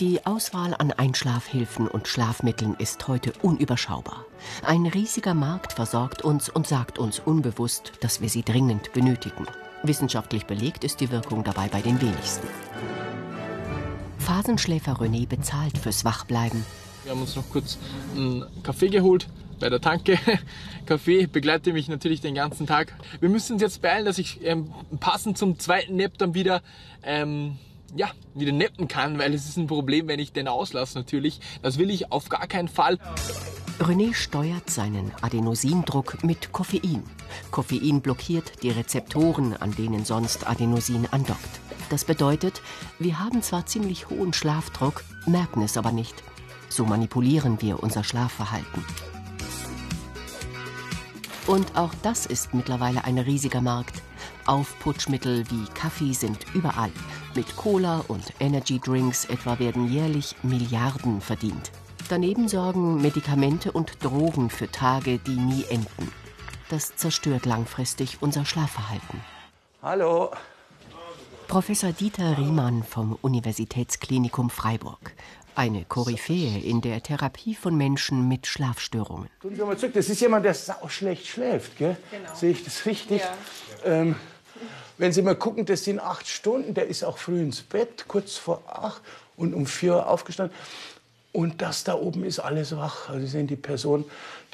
Die 0.00 0.26
Auswahl 0.26 0.74
an 0.74 0.90
Einschlafhilfen 0.90 1.86
und 1.86 2.08
Schlafmitteln 2.08 2.74
ist 2.78 3.06
heute 3.06 3.32
unüberschaubar. 3.42 4.24
Ein 4.66 4.86
riesiger 4.86 5.34
Markt 5.34 5.74
versorgt 5.74 6.22
uns 6.22 6.48
und 6.48 6.66
sagt 6.66 6.98
uns 6.98 7.20
unbewusst, 7.20 7.92
dass 8.00 8.20
wir 8.20 8.28
sie 8.28 8.42
dringend 8.42 8.92
benötigen. 8.92 9.46
Wissenschaftlich 9.86 10.46
belegt 10.46 10.82
ist 10.82 11.00
die 11.00 11.10
Wirkung 11.10 11.44
dabei 11.44 11.68
bei 11.68 11.82
den 11.82 12.00
wenigsten. 12.00 12.48
Phasenschläfer 14.18 14.92
René 14.94 15.28
bezahlt 15.28 15.76
fürs 15.76 16.04
Wachbleiben. 16.04 16.64
Wir 17.02 17.12
haben 17.12 17.20
uns 17.20 17.36
noch 17.36 17.48
kurz 17.50 17.78
einen 18.16 18.46
Kaffee 18.62 18.88
geholt 18.88 19.28
bei 19.60 19.68
der 19.68 19.80
Tanke. 19.80 20.18
Kaffee 20.86 21.26
begleitet 21.26 21.74
mich 21.74 21.88
natürlich 21.88 22.22
den 22.22 22.34
ganzen 22.34 22.66
Tag. 22.66 22.94
Wir 23.20 23.28
müssen 23.28 23.54
uns 23.54 23.62
jetzt 23.62 23.82
beeilen, 23.82 24.06
dass 24.06 24.16
ich 24.18 24.42
ähm, 24.44 24.72
passend 25.00 25.36
zum 25.36 25.58
zweiten 25.58 25.96
Nap 25.96 26.16
dann 26.16 26.34
wieder 26.34 26.62
ähm, 27.02 27.58
ja, 27.94 28.10
wieder 28.34 28.52
neppen 28.52 28.88
kann, 28.88 29.18
weil 29.18 29.34
es 29.34 29.46
ist 29.46 29.56
ein 29.56 29.66
Problem, 29.66 30.08
wenn 30.08 30.18
ich 30.18 30.32
den 30.32 30.48
auslasse 30.48 30.98
natürlich. 30.98 31.40
Das 31.62 31.78
will 31.78 31.90
ich 31.90 32.10
auf 32.10 32.28
gar 32.28 32.46
keinen 32.46 32.68
Fall. 32.68 32.98
René 33.80 34.14
steuert 34.14 34.70
seinen 34.70 35.10
Adenosindruck 35.20 36.22
mit 36.22 36.52
Koffein. 36.52 37.02
Koffein 37.50 38.00
blockiert 38.00 38.62
die 38.62 38.70
Rezeptoren, 38.70 39.56
an 39.56 39.74
denen 39.74 40.04
sonst 40.04 40.46
Adenosin 40.46 41.08
andockt. 41.10 41.60
Das 41.90 42.04
bedeutet, 42.04 42.62
wir 43.00 43.18
haben 43.18 43.42
zwar 43.42 43.66
ziemlich 43.66 44.08
hohen 44.08 44.32
Schlafdruck, 44.32 45.02
merken 45.26 45.60
es 45.60 45.76
aber 45.76 45.90
nicht. 45.90 46.22
So 46.68 46.84
manipulieren 46.84 47.60
wir 47.60 47.82
unser 47.82 48.04
Schlafverhalten. 48.04 48.84
Und 51.48 51.76
auch 51.76 51.92
das 52.02 52.26
ist 52.26 52.54
mittlerweile 52.54 53.04
ein 53.04 53.18
riesiger 53.18 53.60
Markt. 53.60 54.02
Aufputschmittel 54.46 55.44
wie 55.50 55.64
Kaffee 55.74 56.12
sind 56.12 56.46
überall. 56.54 56.92
Mit 57.34 57.56
Cola 57.56 58.04
und 58.06 58.32
Energy 58.38 58.78
Drinks 58.78 59.24
etwa 59.24 59.58
werden 59.58 59.92
jährlich 59.92 60.36
Milliarden 60.42 61.20
verdient. 61.20 61.72
Daneben 62.10 62.48
sorgen 62.48 63.00
Medikamente 63.00 63.72
und 63.72 64.04
Drogen 64.04 64.50
für 64.50 64.70
Tage, 64.70 65.18
die 65.18 65.36
nie 65.36 65.64
enden. 65.70 66.12
Das 66.68 66.96
zerstört 66.96 67.46
langfristig 67.46 68.18
unser 68.20 68.44
Schlafverhalten. 68.44 69.20
Hallo. 69.82 70.30
Professor 71.48 71.92
Dieter 71.92 72.36
Riemann 72.36 72.82
vom 72.82 73.18
Universitätsklinikum 73.22 74.50
Freiburg. 74.50 75.12
Eine 75.54 75.84
Koryphäe 75.84 76.58
in 76.58 76.82
der 76.82 77.02
Therapie 77.02 77.54
von 77.54 77.74
Menschen 77.76 78.28
mit 78.28 78.46
Schlafstörungen. 78.46 79.30
Tun 79.40 79.54
Sie 79.54 79.62
mal 79.62 79.78
zurück. 79.78 79.94
Das 79.94 80.10
ist 80.10 80.20
jemand, 80.20 80.44
der 80.44 80.54
sau 80.54 80.88
schlecht 80.88 81.26
schläft, 81.26 81.78
gell? 81.78 81.96
Genau. 82.10 82.34
Sehe 82.34 82.50
ich 82.50 82.64
das 82.64 82.84
richtig? 82.84 83.22
Ja. 83.22 83.34
Ähm, 83.84 84.16
wenn 84.98 85.12
Sie 85.12 85.22
mal 85.22 85.36
gucken, 85.36 85.64
das 85.64 85.84
sind 85.84 86.00
acht 86.00 86.28
Stunden. 86.28 86.74
Der 86.74 86.86
ist 86.86 87.02
auch 87.02 87.18
früh 87.18 87.40
ins 87.40 87.62
Bett, 87.62 88.06
kurz 88.08 88.36
vor 88.36 88.62
acht 88.66 89.00
und 89.36 89.54
um 89.54 89.66
vier 89.66 89.94
Uhr 89.94 90.08
aufgestanden. 90.08 90.56
Und 91.34 91.60
das 91.62 91.82
da 91.82 91.94
oben 91.94 92.22
ist 92.22 92.38
alles 92.38 92.76
wach. 92.76 93.08
Also 93.08 93.20
Sie 93.20 93.26
sehen, 93.26 93.48
die 93.48 93.56
Person, 93.56 94.04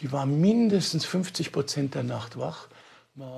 die 0.00 0.10
war 0.12 0.24
mindestens 0.24 1.04
50 1.04 1.52
Prozent 1.52 1.94
der 1.94 2.04
Nacht 2.04 2.38
wach. 2.38 2.68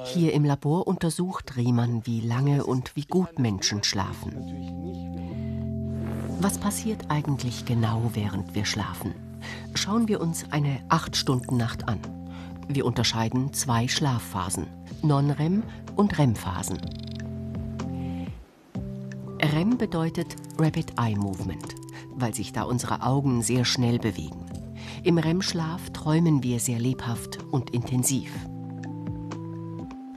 Hier 0.05 0.33
im 0.33 0.45
Labor 0.45 0.87
untersucht 0.87 1.57
Riemann, 1.57 2.07
wie 2.07 2.21
lange 2.21 2.65
und 2.65 2.95
wie 2.95 3.05
gut 3.05 3.41
Menschen 3.41 3.83
schlafen. 3.83 4.33
Was 6.41 6.57
passiert 6.59 7.07
eigentlich 7.09 7.65
genau, 7.65 8.11
während 8.15 8.55
wir 8.55 8.65
schlafen? 8.65 9.13
Schauen 9.75 10.07
wir 10.07 10.21
uns 10.21 10.45
eine 10.53 10.79
8-Stunden-Nacht 10.89 11.89
an. 11.89 11.99
Wir 12.69 12.87
unterscheiden 12.87 13.53
zwei 13.53 13.89
Schlafphasen, 13.89 14.69
Non-REM 15.03 15.65
und 15.97 16.17
REM-Phasen. 16.17 16.79
REM 19.43 19.77
bedeutet 19.79 20.37
Rapid 20.59 20.93
Eye 20.97 21.17
Movement, 21.17 21.75
weil 22.17 22.35
sich 22.35 22.53
da 22.53 22.63
unsere 22.63 23.03
Augen 23.03 23.43
sehr 23.43 23.65
schnell 23.65 23.99
bewegen. 23.99 24.47
Im 25.03 25.19
REM-Schlaf 25.19 25.91
träumen 25.91 26.43
wir 26.43 26.61
sehr 26.61 26.79
lebhaft 26.79 27.39
und 27.51 27.71
intensiv. 27.71 28.31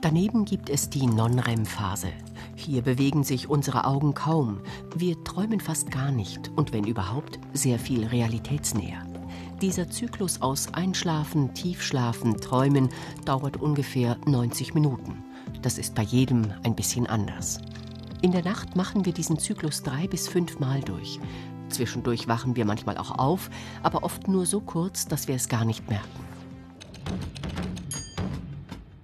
Daneben 0.00 0.44
gibt 0.44 0.70
es 0.70 0.90
die 0.90 1.06
Non-REM-Phase. 1.06 2.08
Hier 2.54 2.82
bewegen 2.82 3.24
sich 3.24 3.48
unsere 3.48 3.84
Augen 3.84 4.14
kaum. 4.14 4.60
Wir 4.94 5.22
träumen 5.24 5.60
fast 5.60 5.90
gar 5.90 6.12
nicht 6.12 6.50
und 6.54 6.72
wenn 6.72 6.84
überhaupt, 6.84 7.38
sehr 7.52 7.78
viel 7.78 8.06
realitätsnäher. 8.06 9.04
Dieser 9.60 9.88
Zyklus 9.90 10.42
aus 10.42 10.72
Einschlafen, 10.74 11.54
Tiefschlafen, 11.54 12.36
Träumen 12.40 12.90
dauert 13.24 13.56
ungefähr 13.56 14.18
90 14.26 14.74
Minuten. 14.74 15.24
Das 15.62 15.78
ist 15.78 15.94
bei 15.94 16.02
jedem 16.02 16.52
ein 16.62 16.76
bisschen 16.76 17.06
anders. 17.06 17.60
In 18.22 18.32
der 18.32 18.44
Nacht 18.44 18.76
machen 18.76 19.04
wir 19.06 19.12
diesen 19.12 19.38
Zyklus 19.38 19.82
drei 19.82 20.06
bis 20.06 20.28
fünf 20.28 20.58
Mal 20.58 20.80
durch. 20.80 21.18
Zwischendurch 21.68 22.28
wachen 22.28 22.56
wir 22.56 22.64
manchmal 22.64 22.96
auch 22.98 23.18
auf, 23.18 23.50
aber 23.82 24.02
oft 24.02 24.28
nur 24.28 24.46
so 24.46 24.60
kurz, 24.60 25.06
dass 25.06 25.28
wir 25.28 25.34
es 25.34 25.48
gar 25.48 25.64
nicht 25.64 25.88
merken. 25.88 26.26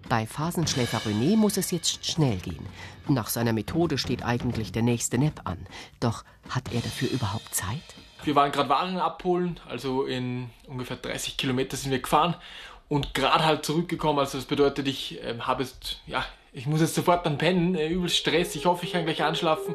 Bei 0.08 0.26
Phasenschläfer 0.26 0.98
René 0.98 1.36
muss 1.36 1.56
es 1.56 1.70
jetzt 1.70 2.04
schnell 2.04 2.36
gehen. 2.36 2.66
Nach 3.08 3.28
seiner 3.28 3.54
Methode 3.54 3.96
steht 3.96 4.22
eigentlich 4.22 4.70
der 4.70 4.82
nächste 4.82 5.16
Nap 5.16 5.40
an. 5.44 5.56
Doch 6.00 6.24
hat 6.50 6.64
er 6.72 6.82
dafür 6.82 7.10
überhaupt 7.10 7.54
Zeit? 7.54 7.80
Wir 8.22 8.34
waren 8.34 8.52
gerade 8.52 8.68
Waren 8.68 8.98
abholen, 8.98 9.58
also 9.68 10.04
in 10.04 10.50
ungefähr 10.66 10.98
30 10.98 11.36
Kilometer 11.38 11.76
sind 11.76 11.90
wir 11.90 11.98
gefahren 11.98 12.36
und 12.88 13.14
gerade 13.14 13.44
halt 13.44 13.64
zurückgekommen. 13.64 14.18
Also 14.18 14.36
das 14.36 14.46
bedeutet, 14.46 14.86
ich 14.86 15.18
äh, 15.24 15.38
habe 15.40 15.62
jetzt, 15.62 16.02
ja, 16.06 16.24
ich 16.52 16.66
muss 16.66 16.82
jetzt 16.82 16.94
sofort 16.94 17.24
dann 17.24 17.38
pennen, 17.38 17.74
äh, 17.74 17.88
übel 17.88 18.10
Stress. 18.10 18.54
Ich 18.54 18.66
hoffe, 18.66 18.84
ich 18.84 18.92
kann 18.92 19.04
gleich 19.06 19.22
anschlafen. 19.22 19.74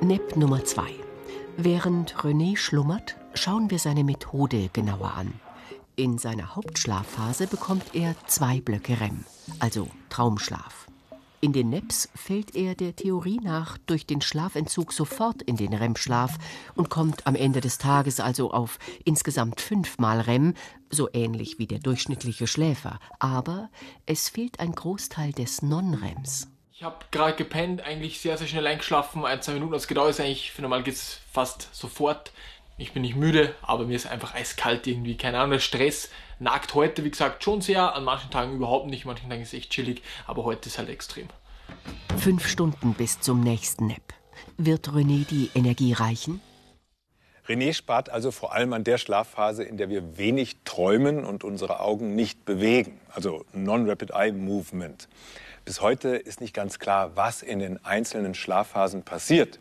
Nap 0.00 0.36
Nummer 0.36 0.64
zwei. 0.64 0.90
Während 1.56 2.14
René 2.16 2.56
schlummert, 2.56 3.16
schauen 3.34 3.70
wir 3.70 3.78
seine 3.78 4.04
Methode 4.04 4.70
genauer 4.72 5.12
an. 5.12 5.32
In 5.96 6.16
seiner 6.16 6.56
Hauptschlafphase 6.56 7.46
bekommt 7.46 7.94
er 7.94 8.14
zwei 8.26 8.60
Blöcke 8.60 8.98
REM, 8.98 9.24
also 9.58 9.88
Traumschlaf. 10.08 10.86
In 11.42 11.52
den 11.52 11.70
NEPs 11.70 12.08
fällt 12.14 12.54
er 12.54 12.74
der 12.74 12.96
Theorie 12.96 13.38
nach 13.42 13.76
durch 13.76 14.06
den 14.06 14.22
Schlafentzug 14.22 14.92
sofort 14.92 15.42
in 15.42 15.56
den 15.56 15.74
REM-Schlaf 15.74 16.38
und 16.74 16.88
kommt 16.88 17.26
am 17.26 17.34
Ende 17.34 17.60
des 17.60 17.78
Tages 17.78 18.20
also 18.20 18.52
auf 18.52 18.78
insgesamt 19.04 19.60
fünfmal 19.60 20.20
REM, 20.20 20.54
so 20.88 21.08
ähnlich 21.12 21.58
wie 21.58 21.66
der 21.66 21.80
durchschnittliche 21.80 22.46
Schläfer. 22.46 22.98
Aber 23.18 23.70
es 24.06 24.28
fehlt 24.28 24.60
ein 24.60 24.72
Großteil 24.72 25.32
des 25.32 25.62
Non-REMs. 25.62 26.51
Ich 26.82 26.86
habe 26.86 26.96
gerade 27.12 27.36
gepennt, 27.36 27.82
eigentlich 27.82 28.20
sehr, 28.20 28.36
sehr 28.36 28.48
schnell 28.48 28.66
eingeschlafen, 28.66 29.24
ein, 29.24 29.40
zwei 29.40 29.52
Minuten. 29.52 29.70
Das 29.70 29.86
genau 29.86 30.08
ist 30.08 30.18
eigentlich, 30.18 30.50
für 30.50 30.62
normal 30.62 30.82
geht 30.82 30.94
es 30.94 31.20
fast 31.30 31.72
sofort. 31.72 32.32
Ich 32.76 32.92
bin 32.92 33.02
nicht 33.02 33.14
müde, 33.14 33.54
aber 33.62 33.84
mir 33.84 33.94
ist 33.94 34.08
einfach 34.08 34.34
eiskalt 34.34 34.88
irgendwie. 34.88 35.16
Keine 35.16 35.38
Ahnung, 35.38 35.52
der 35.52 35.58
Stress 35.60 36.10
nagt 36.40 36.74
heute, 36.74 37.04
wie 37.04 37.10
gesagt, 37.12 37.44
schon 37.44 37.60
sehr. 37.60 37.94
An 37.94 38.02
manchen 38.02 38.32
Tagen 38.32 38.56
überhaupt 38.56 38.88
nicht. 38.88 39.04
Manchen 39.04 39.30
Tagen 39.30 39.42
ist 39.42 39.52
es 39.52 39.60
echt 39.60 39.70
chillig. 39.70 40.02
Aber 40.26 40.42
heute 40.42 40.68
ist 40.68 40.76
halt 40.76 40.88
extrem. 40.88 41.28
Fünf 42.18 42.48
Stunden 42.48 42.94
bis 42.94 43.20
zum 43.20 43.44
nächsten 43.44 43.86
Nap. 43.86 44.02
Wird 44.56 44.88
René 44.88 45.24
die 45.24 45.50
Energie 45.54 45.92
reichen? 45.92 46.40
René 47.46 47.74
spart 47.74 48.10
also 48.10 48.32
vor 48.32 48.54
allem 48.54 48.72
an 48.72 48.82
der 48.82 48.98
Schlafphase, 48.98 49.62
in 49.62 49.76
der 49.76 49.88
wir 49.88 50.18
wenig 50.18 50.56
träumen 50.64 51.24
und 51.24 51.44
unsere 51.44 51.78
Augen 51.78 52.16
nicht 52.16 52.44
bewegen, 52.44 53.00
also 53.12 53.44
Non-Rapid 53.52 54.10
Eye 54.10 54.32
Movement. 54.32 55.08
Bis 55.64 55.80
heute 55.80 56.16
ist 56.16 56.40
nicht 56.40 56.54
ganz 56.54 56.80
klar, 56.80 57.12
was 57.14 57.40
in 57.40 57.60
den 57.60 57.84
einzelnen 57.84 58.34
Schlafphasen 58.34 59.04
passiert. 59.04 59.60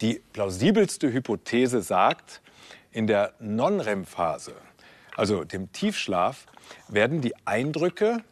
Die 0.00 0.22
plausibelste 0.32 1.12
Hypothese 1.12 1.82
sagt, 1.82 2.40
in 2.90 3.06
der 3.06 3.34
Non-REM-Phase, 3.38 4.54
also 5.14 5.44
dem 5.44 5.70
Tiefschlaf, 5.72 6.46
werden 6.88 7.20
die 7.20 7.34
Eindrücke, 7.46 8.24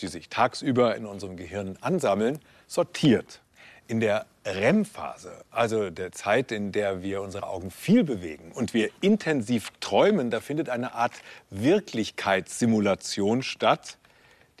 die 0.00 0.08
sich 0.08 0.28
tagsüber 0.28 0.96
in 0.96 1.06
unserem 1.06 1.36
Gehirn 1.36 1.78
ansammeln, 1.80 2.40
sortiert. 2.66 3.40
In 3.86 4.00
der 4.00 4.26
REM-Phase, 4.44 5.44
also 5.52 5.90
der 5.90 6.10
Zeit, 6.10 6.50
in 6.50 6.72
der 6.72 7.02
wir 7.02 7.22
unsere 7.22 7.46
Augen 7.46 7.70
viel 7.70 8.02
bewegen 8.02 8.50
und 8.52 8.74
wir 8.74 8.90
intensiv 9.00 9.70
träumen, 9.78 10.30
da 10.30 10.40
findet 10.40 10.68
eine 10.70 10.94
Art 10.94 11.12
Wirklichkeitssimulation 11.50 13.44
statt. 13.44 13.96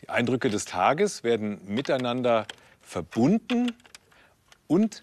Die 0.04 0.10
Eindrücke 0.10 0.50
des 0.50 0.66
Tages 0.66 1.24
werden 1.24 1.62
miteinander 1.64 2.46
verbunden 2.82 3.72
und 4.66 5.02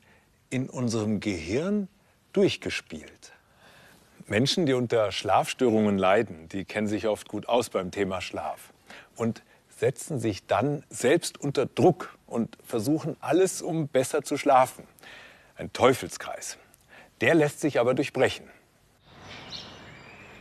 in 0.51 0.69
unserem 0.69 1.19
Gehirn 1.19 1.87
durchgespielt. 2.33 3.33
Menschen, 4.27 4.67
die 4.67 4.73
unter 4.73 5.11
Schlafstörungen 5.11 5.97
leiden, 5.97 6.49
die 6.49 6.65
kennen 6.65 6.85
sich 6.85 7.07
oft 7.07 7.27
gut 7.27 7.49
aus 7.49 7.71
beim 7.71 7.89
Thema 7.89 8.21
Schlaf 8.21 8.73
und 9.15 9.41
setzen 9.75 10.19
sich 10.19 10.45
dann 10.45 10.83
selbst 10.91 11.41
unter 11.41 11.65
Druck 11.65 12.15
und 12.27 12.55
versuchen 12.63 13.17
alles, 13.21 13.63
um 13.63 13.87
besser 13.87 14.21
zu 14.21 14.37
schlafen. 14.37 14.83
Ein 15.55 15.73
Teufelskreis. 15.73 16.59
Der 17.21 17.33
lässt 17.33 17.59
sich 17.59 17.79
aber 17.79 17.95
durchbrechen. 17.95 18.45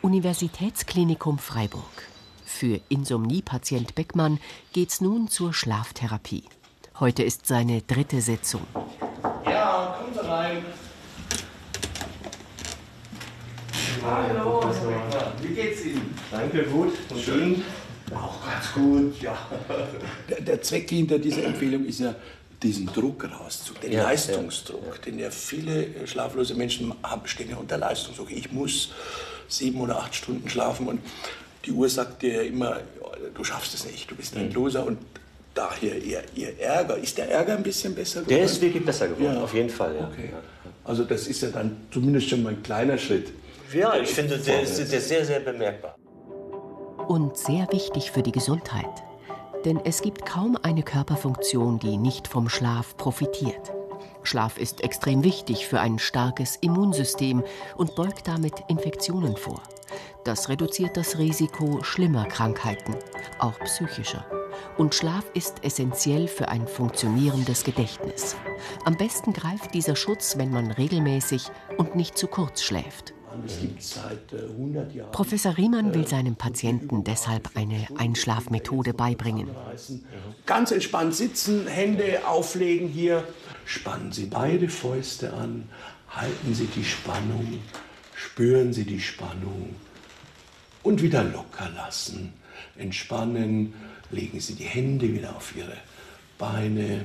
Universitätsklinikum 0.03 1.39
Freiburg. 1.39 2.10
Für 2.61 2.79
Insomniepatient 2.91 3.95
Beckmann 3.95 4.39
geht's 4.75 5.01
nun 5.01 5.29
zur 5.29 5.55
Schlaftherapie. 5.55 6.45
Heute 6.99 7.23
ist 7.23 7.47
seine 7.47 7.81
dritte 7.81 8.21
Sitzung. 8.21 8.67
Ja, 9.47 9.97
kommen 9.99 10.13
Sie 10.13 10.29
rein. 10.29 10.59
Hallo. 14.05 14.63
Wie 15.41 15.55
geht's 15.55 15.87
Ihnen? 15.87 16.15
Danke, 16.31 16.65
gut. 16.65 16.93
Und 17.09 17.21
schön. 17.23 17.65
Auch 18.15 18.45
ganz 18.45 18.73
gut, 18.75 19.23
ja. 19.23 19.39
Der, 20.29 20.43
der, 20.43 20.61
Zweck 20.61 20.91
hinter 20.91 21.19
dieser 21.19 21.45
Empfehlung 21.45 21.87
ist 21.87 22.01
ja, 22.01 22.15
diesen 22.63 22.89
Druck 22.89 23.25
rauszukriegen, 23.25 23.91
den 23.91 23.99
ja, 24.01 24.03
Leistungsdruck, 24.03 24.97
ja. 24.97 25.03
den 25.07 25.19
ja 25.19 25.31
viele 25.31 25.87
äh, 25.87 26.07
schlaflose 26.07 26.55
Menschen 26.57 26.93
haben, 27.03 27.27
stehen 27.27 27.49
ja 27.49 27.57
unter 27.57 27.79
Leistungsdruck. 27.79 28.31
Ich 28.31 28.53
muss 28.53 28.91
sieben 29.49 29.81
oder 29.81 29.99
acht 30.01 30.15
Stunden 30.15 30.49
schlafen 30.51 30.89
und 30.89 31.01
die 31.65 31.73
Uhr 31.73 31.89
sagt 31.89 32.23
dir 32.23 32.37
ja 32.37 32.43
immer, 32.43 32.79
du 33.35 33.45
schaffst 33.45 33.75
es 33.75 33.87
nicht, 33.87 34.11
du 34.11 34.15
bist 34.15 34.37
ein 34.37 34.49
mhm. 34.49 34.55
Loser 34.55 34.87
und 34.87 34.99
daher 35.55 35.97
ihr, 35.99 36.23
ihr 36.35 36.59
Ärger. 36.59 36.97
Ist 36.97 37.19
der 37.19 37.31
Ärger 37.31 37.57
ein 37.57 37.63
bisschen 37.63 37.95
besser 37.95 38.21
geworden? 38.21 38.37
Der 38.37 38.45
ist 38.45 38.61
wirklich 38.61 38.85
besser 38.85 39.09
geworden, 39.09 39.37
ja. 39.37 39.43
auf 39.43 39.55
jeden 39.55 39.71
Fall. 39.71 39.95
Ja. 39.97 40.09
Okay. 40.09 40.31
Also 40.85 41.05
das 41.05 41.27
ist 41.27 41.43
ja 41.43 41.51
dann 41.51 41.77
zumindest 41.91 42.29
schon 42.29 42.43
mal 42.43 42.51
ein 42.51 42.63
kleiner 42.63 42.99
Schritt. 42.99 43.33
Ja, 43.73 43.97
ich 43.97 44.09
finde, 44.09 44.39
der 44.39 44.63
ist, 44.63 44.79
der 44.79 44.99
ist 44.99 45.09
sehr, 45.09 45.25
sehr 45.25 45.41
bemerkbar. 45.41 45.97
Und 47.07 47.37
sehr 47.37 47.69
wichtig 47.71 48.11
für 48.11 48.23
die 48.23 48.33
Gesundheit. 48.33 48.87
Denn 49.65 49.79
es 49.85 50.01
gibt 50.01 50.25
kaum 50.25 50.57
eine 50.63 50.83
Körperfunktion, 50.83 51.79
die 51.79 51.97
nicht 51.97 52.27
vom 52.27 52.49
Schlaf 52.49 52.97
profitiert. 52.97 53.73
Schlaf 54.23 54.59
ist 54.59 54.83
extrem 54.83 55.23
wichtig 55.23 55.67
für 55.67 55.81
ein 55.81 55.99
starkes 55.99 56.57
Immunsystem 56.57 57.43
und 57.77 57.95
beugt 57.95 58.27
damit 58.27 58.55
Infektionen 58.69 59.37
vor. 59.37 59.63
Das 60.25 60.49
reduziert 60.49 60.97
das 60.97 61.19
Risiko 61.19 61.83
schlimmer 61.83 62.27
Krankheiten, 62.27 62.95
auch 63.39 63.59
psychischer. 63.61 64.25
Und 64.77 64.95
Schlaf 64.95 65.25
ist 65.35 65.65
essentiell 65.65 66.29
für 66.29 66.49
ein 66.49 66.67
funktionierendes 66.67 67.65
Gedächtnis. 67.65 68.37
Am 68.85 68.97
besten 68.97 69.33
greift 69.33 69.75
dieser 69.75 69.97
Schutz, 69.97 70.37
wenn 70.37 70.51
man 70.51 70.71
regelmäßig 70.71 71.51
und 71.79 71.97
nicht 71.97 72.19
zu 72.19 72.27
kurz 72.27 72.63
schläft. 72.63 73.15
Es 73.47 73.61
gibt 73.61 73.83
seit 73.83 74.33
100 74.33 74.93
Jahren. 74.93 75.13
Professor 75.13 75.57
Riemann 75.57 75.95
will 75.95 76.07
seinem 76.07 76.37
Patienten 76.37 77.05
deshalb 77.05 77.51
eine 77.55 77.87
Einschlafmethode 77.97 78.93
beibringen. 78.93 79.49
Ganz 80.47 80.73
entspannt 80.73 81.15
sitzen, 81.15 81.67
Hände 81.67 82.27
auflegen 82.27 82.89
hier. 82.89 83.25
Spannen 83.65 84.13
Sie 84.13 84.27
beide 84.27 84.69
Fäuste 84.69 85.33
an, 85.33 85.69
halten 86.09 86.55
Sie 86.55 86.67
die 86.67 86.85
Spannung, 86.85 87.61
spüren 88.31 88.73
Sie 88.73 88.85
die 88.85 89.01
Spannung 89.01 89.75
und 90.83 91.03
wieder 91.03 91.25
locker 91.25 91.69
lassen. 91.75 92.33
Entspannen, 92.79 93.75
legen 94.11 94.39
Sie 94.41 94.55
die 94.55 94.65
Hände 94.65 95.13
wieder 95.13 95.35
auf 95.37 95.55
Ihre 95.57 95.77
Beine 96.39 97.05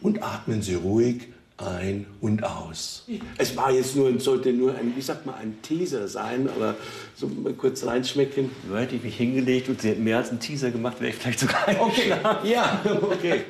und 0.00 0.22
atmen 0.22 0.62
Sie 0.62 0.74
ruhig 0.74 1.28
ein 1.58 2.06
und 2.20 2.42
aus. 2.42 3.04
Es 3.36 3.54
war 3.56 3.70
jetzt 3.70 3.94
nur, 3.94 4.18
sollte 4.18 4.52
nur 4.52 4.74
ein, 4.74 4.96
wie 4.96 5.02
sagt 5.02 5.26
man, 5.26 5.34
ein 5.34 5.60
Teaser 5.62 6.08
sein, 6.08 6.48
aber 6.48 6.74
so 7.14 7.28
mal 7.28 7.52
kurz 7.52 7.84
reinschmecken. 7.84 8.50
Nur 8.66 8.80
hätte 8.80 8.96
ich 8.96 9.04
mich 9.04 9.16
hingelegt 9.16 9.68
und 9.68 9.80
sie 9.80 9.90
hätten 9.90 10.02
mehr 10.02 10.16
als 10.16 10.30
einen 10.30 10.40
Teaser 10.40 10.70
gemacht, 10.70 11.00
wäre 11.00 11.10
ich 11.10 11.16
vielleicht 11.16 11.40
sogar 11.40 11.68
Okay, 11.80 12.14
ja, 12.44 12.80
okay. 13.02 13.44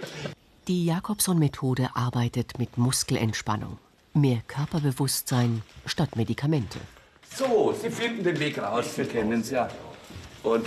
Die 0.66 0.84
Jakobson-Methode 0.86 1.90
arbeitet 1.94 2.58
mit 2.58 2.76
Muskelentspannung. 2.76 3.78
Mehr 4.12 4.42
Körperbewusstsein 4.46 5.62
statt 5.86 6.16
Medikamente. 6.16 6.78
So, 7.34 7.74
Sie 7.80 7.90
finden 7.90 8.22
den 8.22 8.38
Weg 8.38 8.60
raus, 8.60 8.86
wir 8.96 9.06
kennen 9.06 9.40
es 9.40 9.50
ja. 9.50 9.68
Und 10.42 10.66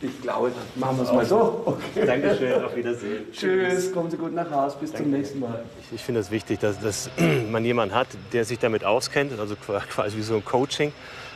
ich 0.00 0.22
glaube, 0.22 0.50
dann 0.50 0.80
machen 0.80 0.98
wir 0.98 1.04
es 1.04 1.12
mal 1.12 1.26
so. 1.26 1.62
Okay. 1.64 2.06
Dankeschön, 2.06 2.64
auf 2.64 2.76
Wiedersehen. 2.76 3.32
Tschüss, 3.32 3.92
kommen 3.92 4.10
Sie 4.10 4.16
gut 4.16 4.32
nach 4.32 4.50
Hause, 4.50 4.76
bis 4.80 4.92
zum 4.92 5.10
nächsten 5.10 5.40
Mal. 5.40 5.64
Ich, 5.80 5.96
ich 5.96 6.02
finde 6.02 6.20
es 6.20 6.26
das 6.26 6.32
wichtig, 6.32 6.60
dass, 6.60 6.78
dass 6.78 7.10
man 7.50 7.64
jemanden 7.64 7.94
hat, 7.94 8.08
der 8.32 8.44
sich 8.44 8.58
damit 8.58 8.84
auskennt, 8.84 9.38
also 9.38 9.56
quasi 9.56 10.18
wie 10.18 10.22
so 10.22 10.36
ein 10.36 10.44
Coaching 10.44 10.92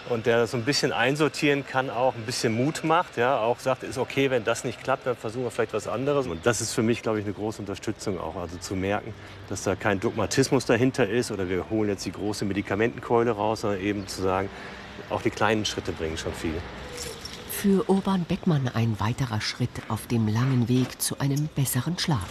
und 0.09 0.27
der 0.27 0.39
das 0.39 0.53
so 0.53 0.57
ein 0.57 0.65
bisschen 0.65 0.93
einsortieren 0.93 1.67
kann, 1.67 1.91
auch 1.91 2.15
ein 2.15 2.23
bisschen 2.23 2.55
Mut 2.55 2.83
macht, 2.85 3.17
ja, 3.17 3.39
auch 3.39 3.61
sagt, 3.61 3.83
ist 3.83 3.99
okay, 3.99 4.31
wenn 4.31 4.45
das 4.45 4.65
nicht 4.65 4.83
klappt, 4.83 5.07
dann 5.07 5.17
versuchen 5.17 5.45
wir 5.45 5.51
vielleicht 5.51 5.75
was 5.75 5.87
anderes. 5.87 6.27
Und 6.27 6.47
das 6.47 6.61
ist 6.61 6.73
für 6.73 6.83
mich, 6.83 7.03
glaube 7.03 7.19
ich, 7.21 7.25
eine 7.25 7.35
große 7.35 7.61
Unterstützung 7.61 8.19
auch, 8.19 8.37
also 8.37 8.57
zu 8.57 8.75
merken, 8.75 9.15
dass 9.49 9.63
da 9.63 9.77
kein 9.77 10.01
Dogmatismus 10.01 10.65
dahinter 10.65 11.09
ist 11.09 11.31
oder 11.31 11.49
wir 11.49 11.69
holen 11.71 11.91
jetzt 11.91 12.07
die 12.07 12.13
große 12.13 12.45
Medikamentenkeule 12.45 13.33
raus, 13.33 13.61
sondern 13.61 13.81
eben 13.81 14.07
zu 14.09 14.23
sagen, 14.23 14.49
auch 15.11 15.23
die 15.23 15.31
kleinen 15.31 15.65
Schritte 15.65 15.93
bringen 15.93 16.17
schon 16.17 16.33
viel. 16.33 16.55
Für 17.51 17.89
Urban 17.91 18.25
Beckmann 18.25 18.71
ein 18.73 18.99
weiterer 19.01 19.41
Schritt 19.41 19.71
auf 19.89 20.07
dem 20.07 20.29
langen 20.29 20.69
Weg 20.69 21.01
zu 21.01 21.19
einem 21.19 21.49
besseren 21.55 21.99
Schlaf. 21.99 22.27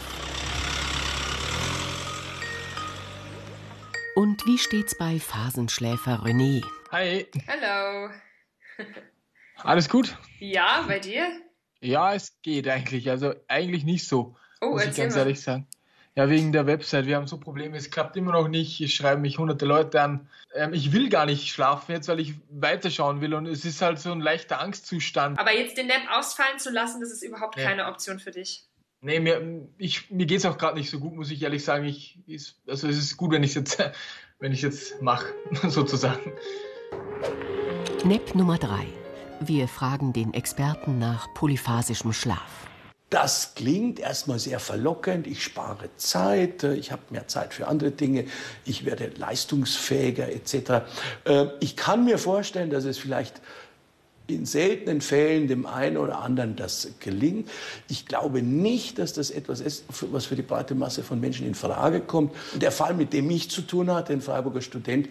Und 4.16 4.46
wie 4.46 4.58
steht's 4.58 4.98
bei 4.98 5.20
Phasenschläfer 5.20 6.24
René? 6.26 6.62
Hi, 6.92 7.28
Hallo. 7.48 8.10
alles 9.64 9.90
gut? 9.90 10.18
Ja, 10.40 10.86
bei 10.88 11.00
dir? 11.00 11.28
Ja, 11.82 12.14
es 12.16 12.42
geht 12.42 12.68
eigentlich. 12.68 13.10
Also 13.10 13.34
eigentlich 13.48 13.84
nicht 13.84 14.08
so, 14.08 14.36
Oh, 14.62 14.72
muss 14.72 14.86
ich 14.86 14.96
ganz 14.96 15.14
mal. 15.14 15.22
ehrlich 15.22 15.42
sagen. 15.42 15.68
Ja, 16.16 16.30
wegen 16.30 16.52
der 16.52 16.66
Website. 16.66 17.06
Wir 17.06 17.16
haben 17.16 17.28
so 17.28 17.38
Probleme, 17.40 17.78
es 17.78 17.92
klappt 17.92 18.18
immer 18.18 18.32
noch 18.32 18.48
nicht. 18.48 18.82
Es 18.82 18.92
schreiben 18.92 19.22
mich 19.22 19.38
hunderte 19.38 19.66
Leute 19.66 20.02
an. 20.02 20.28
Ähm, 20.56 20.74
ich 20.74 20.92
will 20.92 21.10
gar 21.10 21.26
nicht 21.26 21.50
schlafen 21.54 21.92
jetzt, 21.92 22.08
weil 22.08 22.20
ich 22.20 22.34
weiterschauen 22.50 23.22
will. 23.22 23.34
Und 23.36 23.46
es 23.46 23.64
ist 23.64 23.82
halt 23.82 24.00
so 24.00 24.12
ein 24.12 24.20
leichter 24.20 24.60
Angstzustand. 24.60 25.38
Aber 25.40 25.54
jetzt 25.54 25.78
den 25.78 25.88
Nap 25.88 26.02
ausfallen 26.12 26.58
zu 26.60 26.72
lassen, 26.72 27.00
das 27.00 27.12
ist 27.12 27.22
überhaupt 27.22 27.58
Ja. 27.58 27.66
keine 27.66 27.86
Option 27.88 28.20
für 28.20 28.32
dich. 28.32 28.66
Nee, 29.02 29.20
mir, 29.22 29.70
ich, 29.78 30.10
mir 30.12 30.26
geht's 30.26 30.46
auch 30.46 30.58
gerade 30.58 30.78
nicht 30.78 30.90
so 30.90 31.00
gut, 31.00 31.14
muss 31.14 31.32
ich 31.32 31.42
ehrlich 31.42 31.64
sagen. 31.64 31.86
Ich, 31.86 32.18
also 32.68 32.88
es 32.88 32.98
ist 32.98 33.16
gut, 33.16 33.32
wenn 33.32 33.44
ich 33.44 33.54
jetzt, 33.56 33.82
wenn 34.40 34.52
ich 34.52 34.62
jetzt 34.64 35.02
mache, 35.02 35.28
sozusagen. 35.70 36.34
NEP 38.04 38.36
Nummer 38.36 38.58
3. 38.58 38.86
Wir 39.42 39.68
fragen 39.68 40.14
den 40.14 40.34
Experten 40.34 41.00
nach 41.00 41.34
polyphasischem 41.34 42.14
Schlaf. 42.14 42.68
Das 43.10 43.56
klingt 43.56 44.00
erstmal 44.00 44.38
sehr 44.38 44.60
verlockend. 44.60 45.26
Ich 45.26 45.44
spare 45.44 45.90
Zeit, 45.98 46.64
ich 46.64 46.92
habe 46.92 47.02
mehr 47.10 47.28
Zeit 47.28 47.54
für 47.54 47.68
andere 47.68 47.92
Dinge, 47.92 48.26
ich 48.66 48.86
werde 48.86 49.12
leistungsfähiger 49.18 50.30
etc. 50.30 50.86
Äh, 51.26 51.48
Ich 51.60 51.76
kann 51.76 52.06
mir 52.06 52.18
vorstellen, 52.18 52.70
dass 52.70 52.86
es 52.86 53.00
vielleicht 53.00 53.42
in 54.32 54.46
seltenen 54.46 55.02
Fällen 55.02 55.48
dem 55.48 55.66
einen 55.66 55.98
oder 55.98 56.20
anderen 56.20 56.56
das 56.56 56.90
gelingt. 57.00 57.50
Ich 57.90 58.06
glaube 58.06 58.42
nicht, 58.42 59.00
dass 59.00 59.14
das 59.14 59.32
etwas 59.32 59.60
ist, 59.60 59.86
was 60.12 60.26
für 60.26 60.36
die 60.36 60.42
breite 60.42 60.76
Masse 60.76 61.04
von 61.04 61.20
Menschen 61.20 61.48
in 61.48 61.56
Frage 61.56 62.00
kommt. 62.02 62.34
Der 62.56 62.72
Fall, 62.72 62.94
mit 62.94 63.14
dem 63.14 63.30
ich 63.30 63.50
zu 63.50 63.62
tun 63.62 63.92
hatte, 63.92 64.14
ein 64.14 64.22
Freiburger 64.22 64.62
Student, 64.62 65.10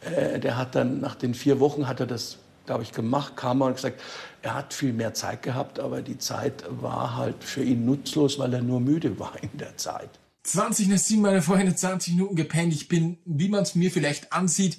äh, 0.00 0.38
der 0.38 0.56
hat 0.56 0.74
dann 0.74 1.00
nach 1.00 1.14
den 1.14 1.34
vier 1.34 1.60
Wochen 1.60 1.88
hat 1.88 2.00
er 2.00 2.06
das, 2.06 2.38
glaube 2.66 2.82
ich, 2.82 2.92
gemacht, 2.92 3.36
kam 3.36 3.60
und 3.62 3.74
gesagt, 3.74 4.00
er 4.42 4.54
hat 4.54 4.74
viel 4.74 4.92
mehr 4.92 5.14
Zeit 5.14 5.42
gehabt, 5.42 5.80
aber 5.80 6.02
die 6.02 6.18
Zeit 6.18 6.64
war 6.68 7.16
halt 7.16 7.42
für 7.42 7.62
ihn 7.62 7.84
nutzlos, 7.84 8.38
weil 8.38 8.54
er 8.54 8.62
nur 8.62 8.80
müde 8.80 9.18
war 9.18 9.32
in 9.42 9.58
der 9.58 9.76
Zeit. 9.76 10.10
20 10.44 10.88
nach 10.88 10.98
7, 10.98 11.20
meine 11.20 11.42
Freunde, 11.42 11.74
20 11.74 12.14
Minuten 12.14 12.34
gepennt. 12.34 12.72
Ich 12.72 12.88
bin, 12.88 13.18
wie 13.26 13.48
man 13.48 13.64
es 13.64 13.74
mir 13.74 13.90
vielleicht 13.90 14.32
ansieht, 14.32 14.78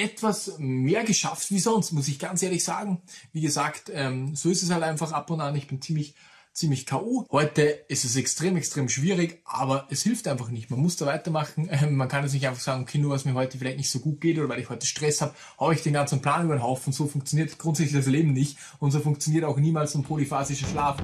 etwas 0.00 0.58
mehr 0.58 1.04
geschafft 1.04 1.50
wie 1.50 1.58
sonst, 1.58 1.92
muss 1.92 2.08
ich 2.08 2.18
ganz 2.18 2.42
ehrlich 2.42 2.64
sagen. 2.64 3.02
Wie 3.32 3.40
gesagt, 3.40 3.90
ähm, 3.92 4.34
so 4.34 4.50
ist 4.50 4.62
es 4.62 4.70
halt 4.70 4.82
einfach 4.82 5.12
ab 5.12 5.30
und 5.30 5.40
an. 5.40 5.54
Ich 5.56 5.66
bin 5.66 5.80
ziemlich, 5.82 6.14
ziemlich 6.52 6.86
K.O. 6.86 7.26
Heute 7.30 7.62
ist 7.88 8.04
es 8.04 8.16
extrem, 8.16 8.56
extrem 8.56 8.88
schwierig, 8.88 9.40
aber 9.44 9.86
es 9.90 10.02
hilft 10.02 10.26
einfach 10.26 10.48
nicht. 10.48 10.70
Man 10.70 10.80
muss 10.80 10.96
da 10.96 11.06
weitermachen. 11.06 11.68
Ähm, 11.70 11.94
man 11.96 12.08
kann 12.08 12.24
jetzt 12.24 12.32
nicht 12.32 12.46
einfach 12.46 12.62
sagen, 12.62 12.82
okay, 12.82 12.98
nur 12.98 13.10
was 13.10 13.24
mir 13.24 13.34
heute 13.34 13.58
vielleicht 13.58 13.78
nicht 13.78 13.90
so 13.90 14.00
gut 14.00 14.20
geht 14.20 14.38
oder 14.38 14.48
weil 14.48 14.60
ich 14.60 14.70
heute 14.70 14.86
Stress 14.86 15.20
habe, 15.20 15.34
haue 15.58 15.74
ich 15.74 15.82
den 15.82 15.92
ganzen 15.92 16.22
Plan 16.22 16.44
über 16.44 16.54
den 16.54 16.62
Haufen. 16.62 16.92
So 16.92 17.06
funktioniert 17.06 17.58
grundsätzlich 17.58 17.96
das 17.96 18.06
Leben 18.06 18.32
nicht 18.32 18.58
und 18.78 18.90
so 18.90 19.00
funktioniert 19.00 19.44
auch 19.44 19.58
niemals 19.58 19.94
ein 19.94 20.02
polyphasischer 20.02 20.66
Schlaf. 20.66 20.98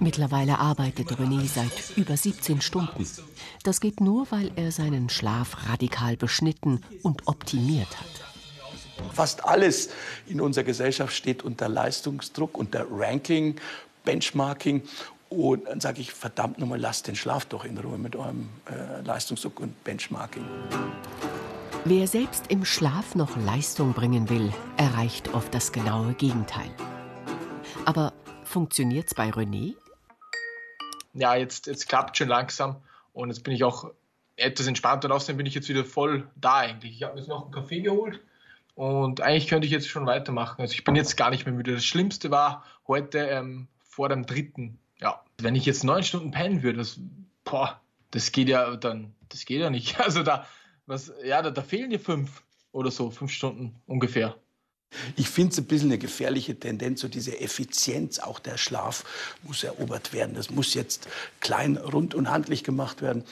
Mittlerweile 0.00 0.58
arbeitet 0.58 1.08
René 1.12 1.46
seit 1.46 1.96
über 1.96 2.16
17 2.16 2.62
Stunden. 2.62 3.06
Das 3.62 3.80
geht 3.80 4.00
nur, 4.00 4.26
weil 4.30 4.50
er 4.56 4.72
seinen 4.72 5.10
Schlaf 5.10 5.68
radikal 5.68 6.16
beschnitten 6.16 6.80
und 7.02 7.28
optimiert 7.28 8.00
hat. 8.00 9.12
Fast 9.12 9.44
alles 9.44 9.90
in 10.26 10.40
unserer 10.40 10.64
Gesellschaft 10.64 11.14
steht 11.14 11.42
unter 11.42 11.68
Leistungsdruck, 11.68 12.56
unter 12.56 12.86
Ranking, 12.90 13.56
Benchmarking. 14.04 14.82
Und 15.28 15.68
dann 15.68 15.80
sage 15.80 16.00
ich, 16.00 16.12
verdammt 16.12 16.58
nochmal, 16.58 16.80
lasst 16.80 17.06
den 17.06 17.14
Schlaf 17.14 17.44
doch 17.44 17.66
in 17.66 17.76
Ruhe 17.76 17.98
mit 17.98 18.16
eurem 18.16 18.48
äh, 18.70 19.02
Leistungsdruck 19.02 19.60
und 19.60 19.84
Benchmarking. 19.84 20.44
Wer 21.84 22.06
selbst 22.06 22.46
im 22.48 22.64
Schlaf 22.64 23.14
noch 23.14 23.36
Leistung 23.36 23.92
bringen 23.92 24.30
will, 24.30 24.50
erreicht 24.78 25.34
oft 25.34 25.54
das 25.54 25.72
genaue 25.72 26.14
Gegenteil. 26.14 26.70
Aber 27.84 28.14
funktioniert's 28.44 29.14
bei 29.14 29.28
René? 29.28 29.74
Ja, 31.14 31.34
jetzt, 31.34 31.66
jetzt 31.66 31.88
klappt 31.88 32.16
schon 32.16 32.28
langsam. 32.28 32.76
Und 33.12 33.28
jetzt 33.28 33.42
bin 33.42 33.54
ich 33.54 33.64
auch 33.64 33.90
etwas 34.36 34.66
entspannter. 34.66 35.08
Und 35.08 35.12
außerdem 35.12 35.36
bin 35.36 35.46
ich 35.46 35.54
jetzt 35.54 35.68
wieder 35.68 35.84
voll 35.84 36.28
da 36.36 36.58
eigentlich. 36.58 36.96
Ich 36.96 37.02
habe 37.02 37.18
jetzt 37.18 37.28
noch 37.28 37.44
einen 37.44 37.52
Kaffee 37.52 37.80
geholt. 37.80 38.20
Und 38.74 39.20
eigentlich 39.20 39.48
könnte 39.48 39.66
ich 39.66 39.72
jetzt 39.72 39.88
schon 39.88 40.06
weitermachen. 40.06 40.60
Also 40.60 40.72
ich 40.72 40.84
bin 40.84 40.96
jetzt 40.96 41.16
gar 41.16 41.30
nicht 41.30 41.44
mehr 41.44 41.54
müde. 41.54 41.74
Das 41.74 41.84
Schlimmste 41.84 42.30
war 42.30 42.64
heute 42.86 43.18
ähm, 43.18 43.68
vor 43.82 44.08
dem 44.08 44.24
dritten. 44.24 44.78
Ja, 44.98 45.22
wenn 45.38 45.54
ich 45.54 45.66
jetzt 45.66 45.84
neun 45.84 46.02
Stunden 46.02 46.30
pennen 46.30 46.62
würde, 46.62 46.78
das, 46.78 46.98
boah, 47.44 47.80
das 48.10 48.32
geht 48.32 48.48
ja 48.48 48.76
dann, 48.76 49.14
das 49.28 49.44
geht 49.44 49.60
ja 49.60 49.70
nicht. 49.70 49.98
Also 50.00 50.22
da, 50.22 50.46
was, 50.86 51.12
ja, 51.24 51.42
da, 51.42 51.50
da 51.50 51.62
fehlen 51.62 51.90
dir 51.90 52.00
fünf 52.00 52.42
oder 52.72 52.90
so, 52.90 53.10
fünf 53.10 53.32
Stunden 53.32 53.74
ungefähr. 53.86 54.36
Ich 55.16 55.28
finde 55.28 55.52
es 55.52 55.58
ein 55.58 55.66
bisschen 55.66 55.88
eine 55.88 55.98
gefährliche 55.98 56.58
Tendenz, 56.58 57.00
so 57.00 57.08
diese 57.08 57.40
Effizienz, 57.40 58.18
auch 58.18 58.38
der 58.38 58.58
Schlaf 58.58 59.04
muss 59.42 59.62
erobert 59.62 60.12
werden. 60.12 60.34
Das 60.34 60.50
muss 60.50 60.74
jetzt 60.74 61.08
klein, 61.40 61.76
rund 61.76 62.14
und 62.14 62.30
handlich 62.30 62.64
gemacht 62.64 63.02
werden. 63.02 63.24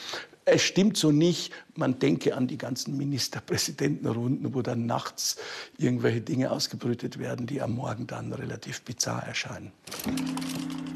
Es 0.45 0.63
stimmt 0.63 0.97
so 0.97 1.13
nicht. 1.13 1.53
Man 1.75 1.99
denke 1.99 2.35
an 2.35 2.47
die 2.47 2.57
ganzen 2.57 2.97
Ministerpräsidentenrunden, 2.97 4.55
wo 4.55 4.63
dann 4.63 4.87
nachts 4.87 5.37
irgendwelche 5.77 6.23
Dinge 6.23 6.51
ausgebrütet 6.51 7.19
werden, 7.19 7.47
die 7.47 7.61
am 7.61 7.75
Morgen 7.75 8.07
dann 8.07 8.33
relativ 8.33 8.81
bizarr 8.83 9.23
erscheinen. 9.25 9.73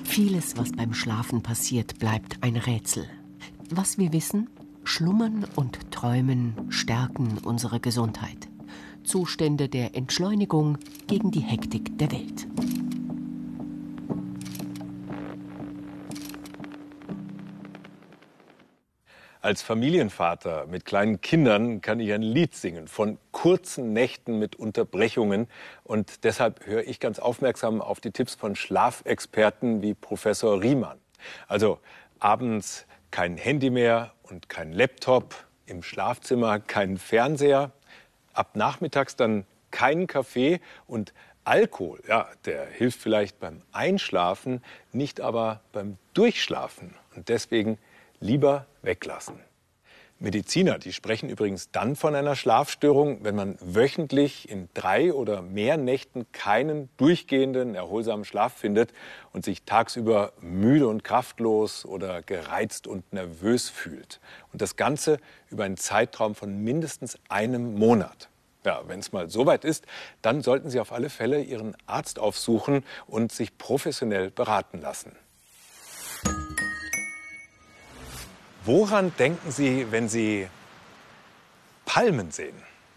Vieles, 0.04 0.56
was 0.56 0.72
beim 0.72 0.94
Schlafen 0.94 1.42
passiert, 1.42 1.98
bleibt 1.98 2.38
ein 2.40 2.56
Rätsel. 2.56 3.06
Was 3.68 3.98
wir 3.98 4.12
wissen, 4.12 4.48
Schlummern 4.84 5.44
und 5.54 5.90
Träumen 5.90 6.54
stärken 6.70 7.38
unsere 7.38 7.78
Gesundheit. 7.78 8.48
Zustände 9.04 9.68
der 9.68 9.94
Entschleunigung 9.94 10.78
gegen 11.06 11.30
die 11.30 11.40
Hektik 11.40 11.98
der 11.98 12.12
Welt. 12.12 12.46
Als 19.42 19.60
Familienvater 19.60 20.66
mit 20.68 20.84
kleinen 20.84 21.20
Kindern 21.20 21.80
kann 21.80 21.98
ich 21.98 22.12
ein 22.12 22.22
Lied 22.22 22.54
singen 22.54 22.86
von 22.86 23.18
kurzen 23.32 23.92
Nächten 23.92 24.38
mit 24.38 24.54
Unterbrechungen. 24.54 25.48
Und 25.82 26.22
deshalb 26.22 26.64
höre 26.64 26.86
ich 26.86 27.00
ganz 27.00 27.18
aufmerksam 27.18 27.82
auf 27.82 28.00
die 28.00 28.12
Tipps 28.12 28.36
von 28.36 28.54
Schlafexperten 28.54 29.82
wie 29.82 29.94
Professor 29.94 30.62
Riemann. 30.62 30.98
Also 31.48 31.80
abends 32.20 32.86
kein 33.10 33.36
Handy 33.36 33.70
mehr 33.70 34.12
und 34.22 34.48
kein 34.48 34.72
Laptop, 34.72 35.34
im 35.66 35.82
Schlafzimmer 35.82 36.60
kein 36.60 36.96
Fernseher, 36.96 37.72
ab 38.32 38.56
nachmittags 38.56 39.16
dann 39.16 39.46
keinen 39.70 40.06
Kaffee 40.06 40.60
und 40.86 41.12
Alkohol, 41.44 42.00
ja, 42.06 42.28
der 42.44 42.66
hilft 42.66 43.00
vielleicht 43.00 43.40
beim 43.40 43.62
Einschlafen, 43.72 44.62
nicht 44.92 45.20
aber 45.20 45.60
beim 45.72 45.98
Durchschlafen. 46.14 46.94
Und 47.16 47.28
deswegen 47.28 47.78
lieber 48.20 48.66
weglassen. 48.82 49.40
Mediziner, 50.22 50.78
die 50.78 50.92
sprechen 50.92 51.28
übrigens 51.28 51.72
dann 51.72 51.96
von 51.96 52.14
einer 52.14 52.36
Schlafstörung, 52.36 53.24
wenn 53.24 53.34
man 53.34 53.56
wöchentlich 53.60 54.48
in 54.48 54.68
drei 54.72 55.12
oder 55.12 55.42
mehr 55.42 55.76
Nächten 55.76 56.30
keinen 56.30 56.88
durchgehenden, 56.96 57.74
erholsamen 57.74 58.24
Schlaf 58.24 58.54
findet 58.54 58.92
und 59.32 59.44
sich 59.44 59.64
tagsüber 59.64 60.32
müde 60.40 60.86
und 60.86 61.02
kraftlos 61.02 61.84
oder 61.84 62.22
gereizt 62.22 62.86
und 62.86 63.12
nervös 63.12 63.68
fühlt. 63.68 64.20
Und 64.52 64.62
das 64.62 64.76
Ganze 64.76 65.18
über 65.50 65.64
einen 65.64 65.76
Zeitraum 65.76 66.36
von 66.36 66.56
mindestens 66.62 67.18
einem 67.28 67.74
Monat. 67.74 68.28
Ja, 68.64 68.82
wenn 68.86 69.00
es 69.00 69.10
mal 69.10 69.28
soweit 69.28 69.64
ist, 69.64 69.86
dann 70.22 70.40
sollten 70.40 70.70
Sie 70.70 70.78
auf 70.78 70.92
alle 70.92 71.10
Fälle 71.10 71.42
Ihren 71.42 71.76
Arzt 71.86 72.20
aufsuchen 72.20 72.84
und 73.08 73.32
sich 73.32 73.58
professionell 73.58 74.30
beraten 74.30 74.80
lassen. 74.80 75.16
Woran 78.64 79.12
denken 79.16 79.50
Sie, 79.50 79.90
wenn 79.90 80.08
Sie 80.08 80.46
Palmen 81.84 82.30
sehen? 82.30 82.54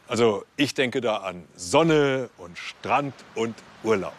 Also 0.08 0.46
ich 0.58 0.76
denke 0.76 1.02
da 1.02 1.18
an 1.18 1.44
Sonne 1.56 2.30
und 2.38 2.56
Strand 2.60 3.16
und 3.34 3.56
Urlaub. 3.84 4.14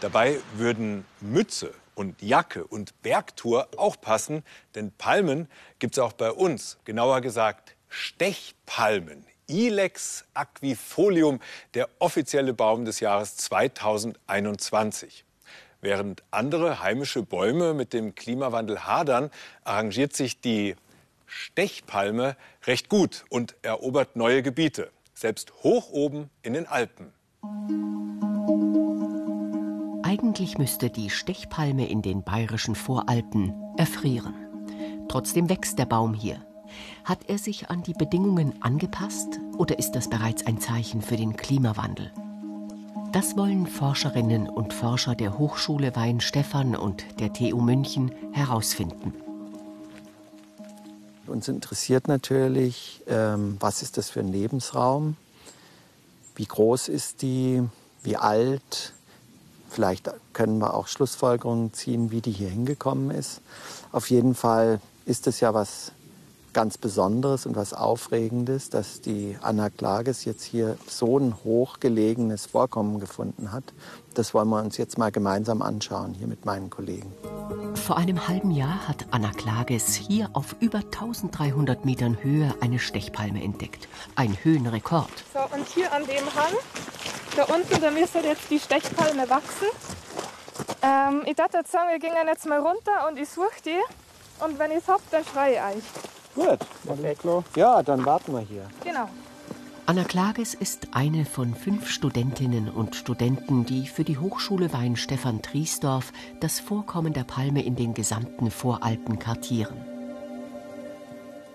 Dabei 0.00 0.38
würden 0.54 1.04
Mütze 1.20 1.74
und 1.96 2.22
Jacke 2.22 2.64
und 2.64 3.02
Bergtour 3.02 3.66
auch 3.76 4.00
passen, 4.00 4.44
denn 4.76 4.92
Palmen 4.92 5.48
gibt 5.80 5.94
es 5.94 5.98
auch 5.98 6.12
bei 6.12 6.30
uns. 6.30 6.78
Genauer 6.84 7.20
gesagt 7.20 7.74
Stechpalmen. 7.88 9.26
Ilex 9.48 10.24
aquifolium, 10.34 11.40
der 11.74 11.88
offizielle 11.98 12.54
Baum 12.54 12.84
des 12.84 13.00
Jahres 13.00 13.36
2021. 13.38 15.24
Während 15.82 16.22
andere 16.30 16.82
heimische 16.82 17.22
Bäume 17.22 17.72
mit 17.72 17.92
dem 17.92 18.14
Klimawandel 18.14 18.80
hadern, 18.80 19.30
arrangiert 19.64 20.14
sich 20.14 20.40
die 20.40 20.76
Stechpalme 21.26 22.36
recht 22.66 22.88
gut 22.88 23.24
und 23.30 23.54
erobert 23.62 24.16
neue 24.16 24.42
Gebiete, 24.42 24.90
selbst 25.14 25.52
hoch 25.62 25.90
oben 25.90 26.28
in 26.42 26.52
den 26.52 26.66
Alpen. 26.66 27.12
Eigentlich 30.02 30.58
müsste 30.58 30.90
die 30.90 31.08
Stechpalme 31.08 31.88
in 31.88 32.02
den 32.02 32.24
bayerischen 32.24 32.74
Voralpen 32.74 33.54
erfrieren. 33.78 34.34
Trotzdem 35.08 35.48
wächst 35.48 35.78
der 35.78 35.86
Baum 35.86 36.14
hier. 36.14 36.44
Hat 37.04 37.28
er 37.28 37.38
sich 37.38 37.70
an 37.70 37.82
die 37.82 37.94
Bedingungen 37.94 38.60
angepasst 38.62 39.40
oder 39.56 39.78
ist 39.78 39.92
das 39.92 40.10
bereits 40.10 40.46
ein 40.46 40.60
Zeichen 40.60 41.00
für 41.00 41.16
den 41.16 41.36
Klimawandel? 41.36 42.12
Das 43.12 43.36
wollen 43.36 43.66
Forscherinnen 43.66 44.48
und 44.48 44.72
Forscher 44.72 45.16
der 45.16 45.36
Hochschule 45.36 45.96
Weinstefan 45.96 46.76
und 46.76 47.04
der 47.18 47.32
TU 47.32 47.60
München 47.60 48.12
herausfinden. 48.30 49.12
Uns 51.26 51.48
interessiert 51.48 52.06
natürlich, 52.06 53.02
ähm, 53.08 53.56
was 53.58 53.82
ist 53.82 53.96
das 53.96 54.10
für 54.10 54.20
ein 54.20 54.28
Lebensraum, 54.28 55.16
wie 56.36 56.44
groß 56.44 56.86
ist 56.86 57.22
die, 57.22 57.64
wie 58.04 58.16
alt, 58.16 58.92
vielleicht 59.68 60.08
können 60.32 60.58
wir 60.58 60.74
auch 60.74 60.86
Schlussfolgerungen 60.86 61.72
ziehen, 61.72 62.12
wie 62.12 62.20
die 62.20 62.32
hier 62.32 62.48
hingekommen 62.48 63.10
ist. 63.10 63.40
Auf 63.90 64.08
jeden 64.10 64.36
Fall 64.36 64.80
ist 65.04 65.26
es 65.26 65.40
ja 65.40 65.52
was 65.52 65.90
ganz 66.52 66.78
Besonderes 66.78 67.46
und 67.46 67.56
was 67.56 67.72
Aufregendes, 67.72 68.70
dass 68.70 69.00
die 69.00 69.36
Anna 69.42 69.70
Klages 69.70 70.24
jetzt 70.24 70.44
hier 70.44 70.76
so 70.86 71.18
ein 71.18 71.34
hochgelegenes 71.44 72.46
Vorkommen 72.46 73.00
gefunden 73.00 73.52
hat. 73.52 73.64
Das 74.14 74.34
wollen 74.34 74.48
wir 74.48 74.60
uns 74.60 74.76
jetzt 74.76 74.98
mal 74.98 75.10
gemeinsam 75.12 75.62
anschauen, 75.62 76.14
hier 76.14 76.26
mit 76.26 76.44
meinen 76.44 76.70
Kollegen. 76.70 77.12
Vor 77.74 77.96
einem 77.96 78.28
halben 78.28 78.50
Jahr 78.50 78.88
hat 78.88 79.06
Anna 79.10 79.30
Klages 79.30 79.94
hier 79.94 80.30
auf 80.32 80.56
über 80.60 80.78
1300 80.78 81.84
Metern 81.84 82.22
Höhe 82.22 82.54
eine 82.60 82.78
Stechpalme 82.78 83.42
entdeckt. 83.42 83.88
Ein 84.16 84.36
Höhenrekord. 84.42 85.10
So, 85.32 85.40
und 85.56 85.66
hier 85.68 85.92
an 85.92 86.02
dem 86.02 86.26
Hang, 86.34 86.54
da 87.36 87.44
unten, 87.44 87.80
da 87.80 87.90
müsste 87.90 88.18
jetzt 88.18 88.50
die 88.50 88.58
Stechpalme 88.58 89.28
wachsen. 89.30 89.68
Ähm, 90.82 91.22
ich 91.26 91.36
dachte 91.36 91.58
jetzt 91.58 91.70
sagen, 91.70 91.90
wir 91.90 91.98
gehen 91.98 92.12
jetzt 92.26 92.46
mal 92.46 92.58
runter 92.58 93.08
und 93.08 93.18
ich 93.18 93.28
suche 93.28 93.62
die. 93.64 93.80
Und 94.44 94.58
wenn 94.58 94.70
ich 94.70 94.78
es 94.78 94.88
habe, 94.88 95.02
dann 95.10 95.24
schreie 95.24 95.54
ich 95.54 95.76
euch. 95.76 95.84
Gut. 96.34 96.58
Ja, 97.56 97.82
dann 97.82 98.04
warten 98.04 98.32
wir 98.32 98.40
hier. 98.40 98.68
Genau. 98.84 99.08
Anna 99.86 100.04
Klages 100.04 100.54
ist 100.54 100.88
eine 100.92 101.24
von 101.24 101.54
fünf 101.54 101.90
Studentinnen 101.90 102.68
und 102.68 102.94
Studenten, 102.94 103.66
die 103.66 103.88
für 103.88 104.04
die 104.04 104.18
Hochschule 104.18 104.72
Weinstefan 104.72 105.42
Triesdorf 105.42 106.12
das 106.38 106.60
Vorkommen 106.60 107.12
der 107.12 107.24
Palme 107.24 107.64
in 107.64 107.74
den 107.74 107.92
gesamten 107.92 108.52
Voralpen 108.52 109.18
kartieren. 109.18 109.76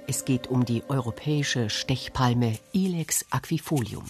Es 0.07 0.25
geht 0.25 0.47
um 0.47 0.65
die 0.65 0.83
europäische 0.89 1.69
Stechpalme 1.69 2.59
Ilex 2.73 3.25
aquifolium. 3.29 4.03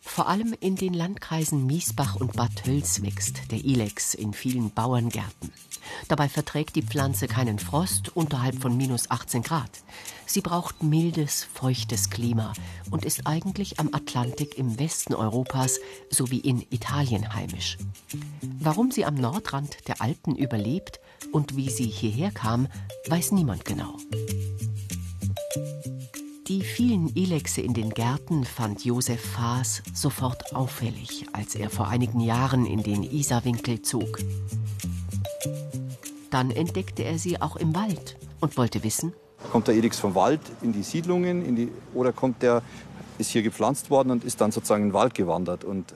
Vor 0.00 0.28
allem 0.28 0.54
in 0.60 0.76
den 0.76 0.94
Landkreisen 0.94 1.64
Miesbach 1.64 2.16
und 2.16 2.34
Bad 2.34 2.56
Tölz 2.64 3.02
wächst 3.02 3.50
der 3.50 3.64
Ilex 3.64 4.14
in 4.14 4.34
vielen 4.34 4.70
Bauerngärten. 4.70 5.52
Dabei 6.08 6.28
verträgt 6.28 6.76
die 6.76 6.82
Pflanze 6.82 7.28
keinen 7.28 7.58
Frost 7.58 8.16
unterhalb 8.16 8.60
von 8.60 8.76
minus 8.76 9.10
18 9.10 9.42
Grad. 9.42 9.70
Sie 10.26 10.40
braucht 10.40 10.82
mildes, 10.82 11.46
feuchtes 11.52 12.10
Klima 12.10 12.52
und 12.90 13.04
ist 13.04 13.26
eigentlich 13.26 13.80
am 13.80 13.90
Atlantik 13.92 14.58
im 14.58 14.78
Westen 14.78 15.14
Europas 15.14 15.78
sowie 16.10 16.38
in 16.38 16.64
Italien 16.70 17.34
heimisch. 17.34 17.78
Warum 18.60 18.90
sie 18.90 19.04
am 19.04 19.14
Nordrand 19.14 19.88
der 19.88 20.02
Alpen 20.02 20.36
überlebt 20.36 21.00
und 21.32 21.56
wie 21.56 21.70
sie 21.70 21.86
hierher 21.86 22.30
kam, 22.30 22.68
weiß 23.08 23.32
niemand 23.32 23.64
genau. 23.64 23.96
Die 26.48 26.62
vielen 26.62 27.14
Ilexe 27.14 27.60
in 27.60 27.74
den 27.74 27.90
Gärten 27.90 28.44
fand 28.44 28.82
Josef 28.82 29.20
Faas 29.20 29.82
sofort 29.92 30.54
auffällig, 30.54 31.26
als 31.34 31.54
er 31.54 31.68
vor 31.68 31.88
einigen 31.88 32.20
Jahren 32.20 32.64
in 32.64 32.82
den 32.82 33.02
Isarwinkel 33.02 33.82
zog. 33.82 34.18
Dann 36.30 36.50
entdeckte 36.50 37.04
er 37.04 37.18
sie 37.18 37.40
auch 37.40 37.56
im 37.56 37.74
Wald 37.74 38.16
und 38.40 38.56
wollte 38.56 38.82
wissen, 38.84 39.12
Kommt 39.52 39.68
der 39.68 39.74
Ilex 39.76 39.98
vom 39.98 40.14
Wald 40.14 40.40
in 40.62 40.72
die 40.72 40.82
Siedlungen 40.82 41.44
in 41.44 41.56
die, 41.56 41.72
oder 41.94 42.12
kommt 42.12 42.42
der, 42.42 42.62
ist 43.18 43.30
hier 43.30 43.42
gepflanzt 43.42 43.88
worden 43.88 44.10
und 44.10 44.24
ist 44.24 44.40
dann 44.40 44.50
sozusagen 44.50 44.82
in 44.82 44.88
den 44.88 44.94
Wald 44.94 45.14
gewandert? 45.14 45.64
Und 45.64 45.94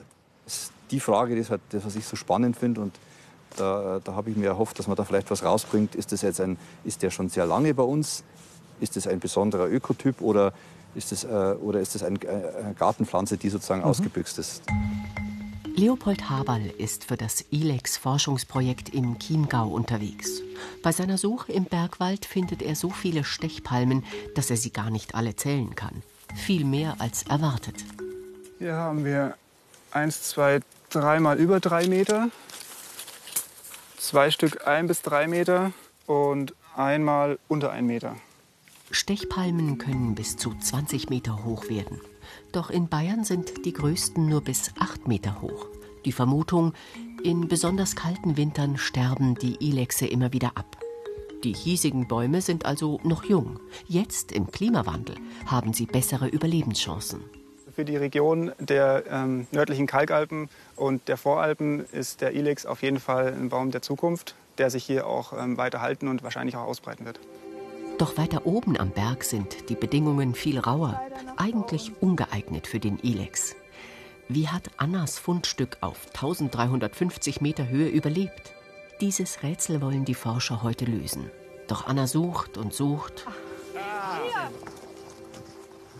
die 0.91 0.99
Frage, 0.99 1.35
das, 1.35 1.49
halt 1.49 1.61
das 1.69 1.85
was 1.85 1.95
ich 1.95 2.05
so 2.05 2.15
spannend 2.15 2.55
finde 2.55 2.81
und 2.81 2.93
da, 3.57 3.99
da 4.03 4.15
habe 4.15 4.31
ich 4.31 4.37
mir 4.37 4.47
erhofft, 4.47 4.79
dass 4.79 4.87
man 4.87 4.95
da 4.95 5.03
vielleicht 5.03 5.29
was 5.29 5.43
rausbringt. 5.43 5.93
Ist, 5.93 6.11
das 6.11 6.21
jetzt 6.21 6.41
ein, 6.41 6.57
ist 6.83 7.03
der 7.03 7.11
schon 7.11 7.29
sehr 7.29 7.45
lange 7.45 7.73
bei 7.73 7.83
uns? 7.83 8.23
Ist 8.79 8.95
das 8.95 9.07
ein 9.07 9.19
besonderer 9.19 9.69
Ökotyp 9.69 10.21
oder 10.21 10.53
ist 10.95 11.11
das, 11.11 11.23
äh, 11.23 11.27
oder 11.61 11.79
ist 11.79 11.93
das 11.93 12.03
ein, 12.03 12.19
äh, 12.21 12.27
eine 12.27 12.73
Gartenpflanze, 12.73 13.37
die 13.37 13.49
sozusagen 13.49 13.81
mhm. 13.81 13.87
ausgebüxt 13.87 14.39
ist? 14.39 14.63
Leopold 15.75 16.29
Haberl 16.29 16.71
ist 16.77 17.05
für 17.05 17.17
das 17.17 17.45
ILEX-Forschungsprojekt 17.49 18.89
im 18.89 19.17
Chiemgau 19.17 19.67
unterwegs. 19.67 20.43
Bei 20.83 20.91
seiner 20.91 21.17
Suche 21.17 21.51
im 21.51 21.65
Bergwald 21.65 22.25
findet 22.25 22.61
er 22.61 22.75
so 22.75 22.91
viele 22.91 23.23
Stechpalmen, 23.23 24.03
dass 24.35 24.51
er 24.51 24.57
sie 24.57 24.71
gar 24.71 24.91
nicht 24.91 25.15
alle 25.15 25.35
zählen 25.35 25.73
kann. 25.73 26.03
Viel 26.35 26.63
mehr 26.63 26.97
als 26.99 27.23
erwartet. 27.23 27.83
Hier 28.59 28.75
haben 28.75 29.03
wir 29.03 29.35
eins, 29.89 30.21
zwei, 30.21 30.59
dreimal 30.91 31.39
über 31.39 31.59
drei 31.59 31.87
Meter, 31.87 32.29
zwei 33.97 34.29
Stück 34.29 34.67
ein 34.67 34.85
bis 34.85 35.01
drei 35.01 35.27
Meter 35.27 35.71
und 36.05 36.53
einmal 36.75 37.39
unter 37.47 37.71
ein 37.71 37.87
Meter. 37.87 38.15
Stechpalmen 38.91 39.79
können 39.79 40.13
bis 40.13 40.37
zu 40.37 40.53
20 40.53 41.09
Meter 41.09 41.43
hoch 41.43 41.67
werden. 41.67 41.99
Doch 42.53 42.69
in 42.69 42.87
Bayern 42.87 43.23
sind 43.23 43.65
die 43.65 43.73
größten 43.73 44.29
nur 44.29 44.41
bis 44.41 44.71
acht 44.79 45.07
Meter 45.07 45.41
hoch. 45.41 45.65
Die 46.05 46.11
Vermutung, 46.11 46.73
in 47.23 47.47
besonders 47.47 47.95
kalten 47.95 48.37
Wintern 48.37 48.77
sterben 48.77 49.33
die 49.33 49.57
Ilexe 49.59 50.05
immer 50.05 50.33
wieder 50.33 50.51
ab. 50.53 50.77
Die 51.43 51.53
hiesigen 51.53 52.07
Bäume 52.07 52.41
sind 52.41 52.65
also 52.67 52.99
noch 53.03 53.23
jung. 53.23 53.59
Jetzt 53.87 54.31
im 54.31 54.51
Klimawandel 54.51 55.15
haben 55.47 55.73
sie 55.73 55.87
bessere 55.87 56.27
Überlebenschancen. 56.27 57.21
Für 57.75 57.85
die 57.85 57.97
Region 57.97 58.51
der 58.59 59.03
ähm, 59.09 59.47
nördlichen 59.51 59.87
Kalkalpen 59.87 60.47
und 60.75 61.07
der 61.07 61.17
Voralpen 61.17 61.83
ist 61.91 62.21
der 62.21 62.35
Ilex 62.35 62.67
auf 62.67 62.83
jeden 62.83 62.99
Fall 62.99 63.33
ein 63.33 63.49
Baum 63.49 63.71
der 63.71 63.81
Zukunft, 63.81 64.35
der 64.59 64.69
sich 64.69 64.83
hier 64.83 65.07
auch 65.07 65.33
ähm, 65.33 65.57
weiter 65.57 65.81
halten 65.81 66.07
und 66.07 66.21
wahrscheinlich 66.21 66.55
auch 66.55 66.67
ausbreiten 66.67 67.03
wird. 67.05 67.19
Doch 67.97 68.17
weiter 68.17 68.45
oben 68.45 68.77
am 68.77 68.91
Berg 68.91 69.23
sind 69.23 69.69
die 69.69 69.75
Bedingungen 69.75 70.35
viel 70.35 70.59
rauer, 70.59 71.01
eigentlich 71.37 71.91
ungeeignet 72.01 72.67
für 72.67 72.79
den 72.79 72.99
Ilex. 72.99 73.55
Wie 74.29 74.47
hat 74.47 74.71
Annas 74.77 75.19
Fundstück 75.19 75.77
auf 75.81 76.07
1350 76.07 77.41
Meter 77.41 77.67
Höhe 77.67 77.89
überlebt? 77.89 78.53
Dieses 79.01 79.43
Rätsel 79.43 79.81
wollen 79.81 80.05
die 80.05 80.13
Forscher 80.13 80.63
heute 80.63 80.85
lösen. 80.85 81.29
Doch 81.67 81.87
Anna 81.87 82.07
sucht 82.07 82.57
und 82.57 82.73
sucht. 82.73 83.25
Hier, 83.73 84.49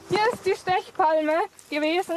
Hier 0.09 0.33
ist 0.33 0.33
ist 0.45 0.45
die 0.45 0.71
Stechpalme 0.71 1.33
gewesen. 1.69 2.15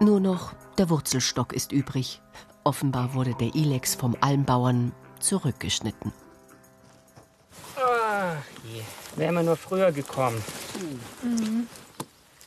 Nur 0.00 0.20
noch 0.20 0.52
der 0.76 0.90
Wurzelstock 0.90 1.52
ist 1.52 1.72
übrig. 1.72 2.20
Offenbar 2.64 3.14
wurde 3.14 3.34
der 3.34 3.54
Ilex 3.54 3.94
vom 3.94 4.16
Almbauern 4.20 4.92
zurückgeschnitten. 5.20 6.12
Wären 9.16 9.34
wir 9.34 9.42
nur 9.42 9.56
früher 9.56 9.92
gekommen. 9.92 10.42
Mhm. 11.22 11.66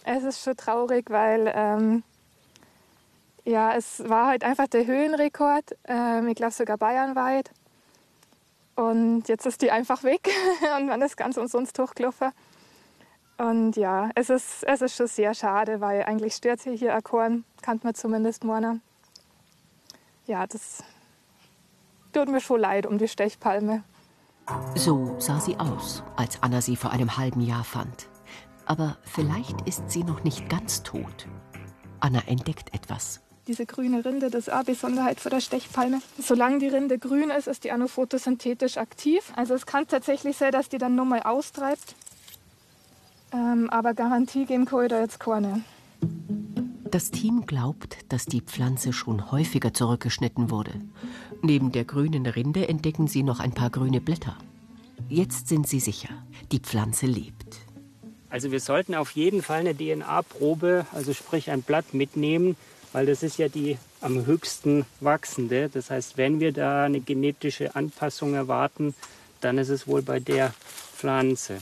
Es 0.04 0.24
ist 0.24 0.44
schon 0.44 0.58
traurig, 0.58 1.10
weil 1.10 1.52
ähm, 1.54 2.04
ja, 3.46 3.76
es 3.76 4.08
war 4.08 4.28
halt 4.28 4.44
einfach 4.44 4.68
der 4.68 4.86
Höhenrekord, 4.86 5.76
ähm, 5.86 6.28
ich 6.28 6.36
glaube 6.36 6.54
sogar 6.54 6.78
bayernweit. 6.78 7.52
Und 8.76 9.28
jetzt 9.28 9.46
ist 9.46 9.62
die 9.62 9.72
einfach 9.72 10.04
weg 10.04 10.30
und 10.78 10.88
man 10.88 11.02
ist 11.02 11.18
ganz 11.18 11.38
umsonst 11.38 11.78
hochgelaufen. 11.78 12.32
Und 13.38 13.76
ja, 13.76 14.10
es 14.16 14.30
ist, 14.30 14.64
es 14.64 14.82
ist 14.82 14.96
schon 14.96 15.08
sehr 15.08 15.34
schade, 15.34 15.82
weil 15.82 16.04
eigentlich 16.04 16.36
stört 16.36 16.60
sich 16.62 16.80
hier 16.80 16.96
ein 16.96 17.04
Korn, 17.04 17.44
kann 17.62 17.80
man 17.84 17.96
zumindest 17.96 18.44
meinen. 18.44 18.82
Ja, 20.28 20.46
das 20.46 20.84
tut 22.14 22.30
mir 22.30 22.40
schon 22.40 22.60
leid 22.60 22.86
um 22.86 22.98
die 22.98 23.08
Stechpalme. 23.08 23.84
So 24.76 25.16
sah 25.20 25.40
sie 25.40 25.58
aus, 25.58 26.04
als 26.16 26.42
Anna 26.42 26.62
sie 26.62 26.76
vor 26.76 26.92
einem 26.92 27.18
halben 27.18 27.42
Jahr 27.42 27.64
fand. 27.64 28.08
Aber 28.66 28.98
vielleicht 29.04 29.62
ist 29.68 29.90
sie 29.90 30.04
noch 30.04 30.24
nicht 30.24 30.50
ganz 30.50 30.84
tot. 30.84 31.28
Anna 32.00 32.22
entdeckt 32.28 32.74
etwas. 32.74 33.22
Diese 33.48 33.66
grüne 33.66 34.06
Rinde, 34.06 34.30
das 34.30 34.48
ist 34.48 34.50
eine 34.50 34.64
Besonderheit 34.64 35.20
von 35.20 35.32
der 35.32 35.42
Stechpalme. 35.42 36.02
Solange 36.20 36.60
die 36.60 36.68
Rinde 36.68 37.00
grün 37.00 37.32
ist, 37.32 37.48
ist 37.48 37.64
die 37.64 37.72
noch 37.72 37.90
photosynthetisch 37.90 38.78
aktiv. 38.78 39.34
Also 39.36 39.56
es 39.56 39.66
kann 39.66 39.88
tatsächlich 39.88 40.38
sein, 40.38 40.52
dass 40.52 40.70
die 40.70 40.78
dann 40.78 40.96
nur 40.96 41.06
mal 41.06 41.24
austreibt. 41.24 41.96
Ähm, 43.34 43.70
aber 43.70 43.94
Garantie 43.94 44.46
geben 44.46 44.66
kann 44.66 44.84
ich 44.84 44.90
da 44.90 45.00
jetzt 45.00 45.20
keine. 45.20 45.64
Das 46.92 47.10
Team 47.10 47.46
glaubt, 47.46 48.00
dass 48.10 48.26
die 48.26 48.42
Pflanze 48.42 48.92
schon 48.92 49.32
häufiger 49.32 49.74
zurückgeschnitten 49.74 50.52
wurde. 50.52 50.74
Neben 51.42 51.72
der 51.72 51.86
grünen 51.86 52.26
Rinde 52.26 52.68
entdecken 52.68 53.08
sie 53.08 53.24
noch 53.24 53.40
ein 53.40 53.54
paar 53.54 53.70
grüne 53.70 54.02
Blätter. 54.02 54.36
Jetzt 55.08 55.48
sind 55.48 55.70
sie 55.70 55.80
sicher, 55.80 56.10
die 56.52 56.60
Pflanze 56.60 57.06
lebt. 57.06 57.62
Also 58.30 58.52
wir 58.52 58.60
sollten 58.60 58.94
auf 58.94 59.12
jeden 59.12 59.42
Fall 59.42 59.62
eine 59.62 59.74
DNA-Probe, 59.74 60.86
also 60.92 61.14
sprich 61.14 61.50
ein 61.50 61.62
Blatt 61.62 61.94
mitnehmen, 61.94 62.58
weil 62.92 63.06
das 63.06 63.24
ist 63.24 63.38
ja 63.38 63.48
die 63.48 63.78
am 64.02 64.26
höchsten 64.26 64.86
wachsende. 65.00 65.70
Das 65.70 65.92
heißt, 65.92 66.18
wenn 66.18 66.42
wir 66.42 66.52
da 66.52 66.84
eine 66.84 67.00
genetische 67.00 67.74
Anpassung 67.74 68.34
erwarten, 68.34 68.96
dann 69.40 69.58
ist 69.58 69.70
es 69.70 69.88
wohl 69.88 70.02
bei 70.02 70.20
der 70.20 70.54
Pflanze. 70.96 71.60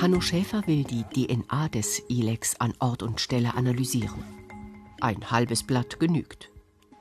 Hanno 0.00 0.20
Schäfer 0.20 0.66
will 0.66 0.82
die 0.82 1.04
DNA 1.04 1.68
des 1.68 2.02
Ilex 2.08 2.56
an 2.56 2.74
Ort 2.80 3.04
und 3.04 3.20
Stelle 3.20 3.54
analysieren. 3.54 4.39
Ein 5.02 5.30
halbes 5.30 5.62
Blatt 5.62 5.98
genügt. 5.98 6.50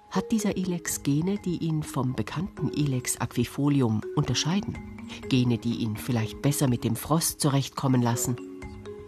Hat 0.10 0.32
dieser 0.32 0.56
Ilex 0.56 1.04
Gene, 1.04 1.38
die 1.44 1.58
ihn 1.58 1.84
vom 1.84 2.16
bekannten 2.16 2.72
Ilex 2.72 3.18
aquifolium 3.20 4.00
unterscheiden? 4.16 4.78
Gene, 5.28 5.58
die 5.58 5.76
ihn 5.76 5.98
vielleicht 5.98 6.42
besser 6.42 6.70
mit 6.70 6.86
dem 6.86 6.96
Frost 6.96 7.42
zurechtkommen 7.42 8.02
lassen? 8.02 8.38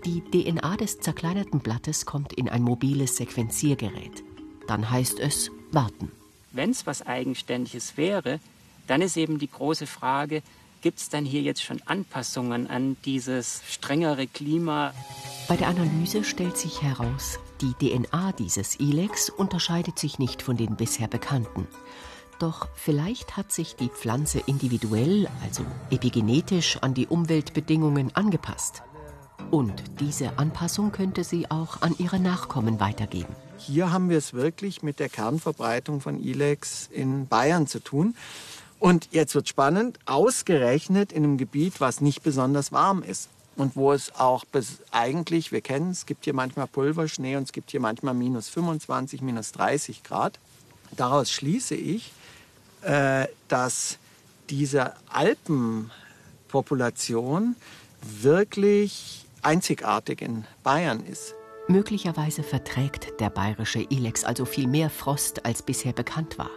Die 0.03 0.21
DNA 0.21 0.75
des 0.75 0.99
zerkleinerten 0.99 1.61
Blattes 1.61 2.05
kommt 2.05 2.33
in 2.33 2.49
ein 2.49 2.63
mobiles 2.63 3.15
Sequenziergerät. 3.15 4.23
Dann 4.67 4.89
heißt 4.89 5.21
es 5.21 5.51
warten. 5.71 6.11
Wenn 6.51 6.71
es 6.71 6.85
was 6.85 7.01
Eigenständiges 7.01 7.95
wäre, 7.95 8.41
dann 8.87 9.01
ist 9.01 9.15
eben 9.15 9.39
die 9.39 9.49
große 9.49 9.87
Frage, 9.87 10.43
gibt 10.81 10.99
es 10.99 11.09
dann 11.09 11.25
hier 11.25 11.41
jetzt 11.41 11.63
schon 11.63 11.81
Anpassungen 11.85 12.67
an 12.67 12.97
dieses 13.05 13.61
strengere 13.67 14.27
Klima? 14.27 14.93
Bei 15.47 15.55
der 15.55 15.67
Analyse 15.67 16.23
stellt 16.23 16.57
sich 16.57 16.81
heraus, 16.81 17.39
die 17.61 17.73
DNA 17.73 18.31
dieses 18.33 18.79
Ilex 18.79 19.29
unterscheidet 19.29 19.99
sich 19.99 20.19
nicht 20.19 20.41
von 20.41 20.57
den 20.57 20.75
bisher 20.75 21.07
bekannten. 21.07 21.67
Doch 22.39 22.69
vielleicht 22.73 23.37
hat 23.37 23.51
sich 23.51 23.75
die 23.75 23.89
Pflanze 23.89 24.41
individuell, 24.47 25.29
also 25.43 25.63
epigenetisch, 25.91 26.77
an 26.81 26.95
die 26.95 27.05
Umweltbedingungen 27.05 28.15
angepasst. 28.15 28.81
Und 29.51 29.83
diese 29.99 30.39
Anpassung 30.39 30.91
könnte 30.91 31.23
sie 31.23 31.51
auch 31.51 31.81
an 31.81 31.93
ihre 31.99 32.19
Nachkommen 32.19 32.79
weitergeben. 32.79 33.35
Hier 33.57 33.91
haben 33.91 34.09
wir 34.09 34.17
es 34.17 34.33
wirklich 34.33 34.81
mit 34.81 34.99
der 34.99 35.09
Kernverbreitung 35.09 36.01
von 36.01 36.19
Ilex 36.19 36.87
in 36.87 37.27
Bayern 37.27 37.67
zu 37.67 37.79
tun. 37.79 38.15
Und 38.81 39.07
jetzt 39.11 39.33
wird 39.35 39.47
spannend, 39.47 39.99
ausgerechnet 40.07 41.13
in 41.13 41.23
einem 41.23 41.37
Gebiet, 41.37 41.79
was 41.79 42.01
nicht 42.01 42.23
besonders 42.23 42.71
warm 42.71 43.03
ist. 43.03 43.29
Und 43.55 43.75
wo 43.75 43.93
es 43.93 44.15
auch 44.15 44.43
bis 44.43 44.79
eigentlich, 44.89 45.51
wir 45.51 45.61
kennen 45.61 45.91
es, 45.91 46.07
gibt 46.07 46.23
hier 46.23 46.33
manchmal 46.33 46.65
Pulverschnee 46.65 47.35
und 47.35 47.43
es 47.43 47.51
gibt 47.51 47.69
hier 47.69 47.79
manchmal 47.79 48.15
minus 48.15 48.49
25, 48.49 49.21
minus 49.21 49.51
30 49.51 50.01
Grad. 50.01 50.39
Daraus 50.97 51.29
schließe 51.29 51.75
ich, 51.75 52.11
äh, 52.81 53.27
dass 53.49 53.99
diese 54.49 54.93
Alpenpopulation 55.09 57.55
wirklich 58.01 59.27
einzigartig 59.43 60.23
in 60.23 60.45
Bayern 60.63 61.05
ist. 61.05 61.35
Möglicherweise 61.71 62.43
verträgt 62.43 63.21
der 63.21 63.29
bayerische 63.29 63.79
Ilex 63.79 64.25
also 64.25 64.43
viel 64.43 64.67
mehr 64.67 64.89
Frost, 64.89 65.45
als 65.45 65.61
bisher 65.61 65.93
bekannt 65.93 66.37
war. 66.37 66.49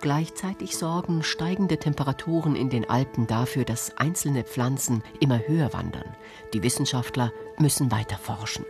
Gleichzeitig 0.00 0.76
sorgen 0.76 1.24
steigende 1.24 1.76
Temperaturen 1.76 2.54
in 2.54 2.70
den 2.70 2.88
Alpen 2.88 3.26
dafür, 3.26 3.64
dass 3.64 3.96
einzelne 3.96 4.44
Pflanzen 4.44 5.02
immer 5.18 5.40
höher 5.40 5.72
wandern. 5.72 6.14
Die 6.54 6.62
Wissenschaftler 6.62 7.32
müssen 7.58 7.90
weiter 7.90 8.16
forschen. 8.16 8.64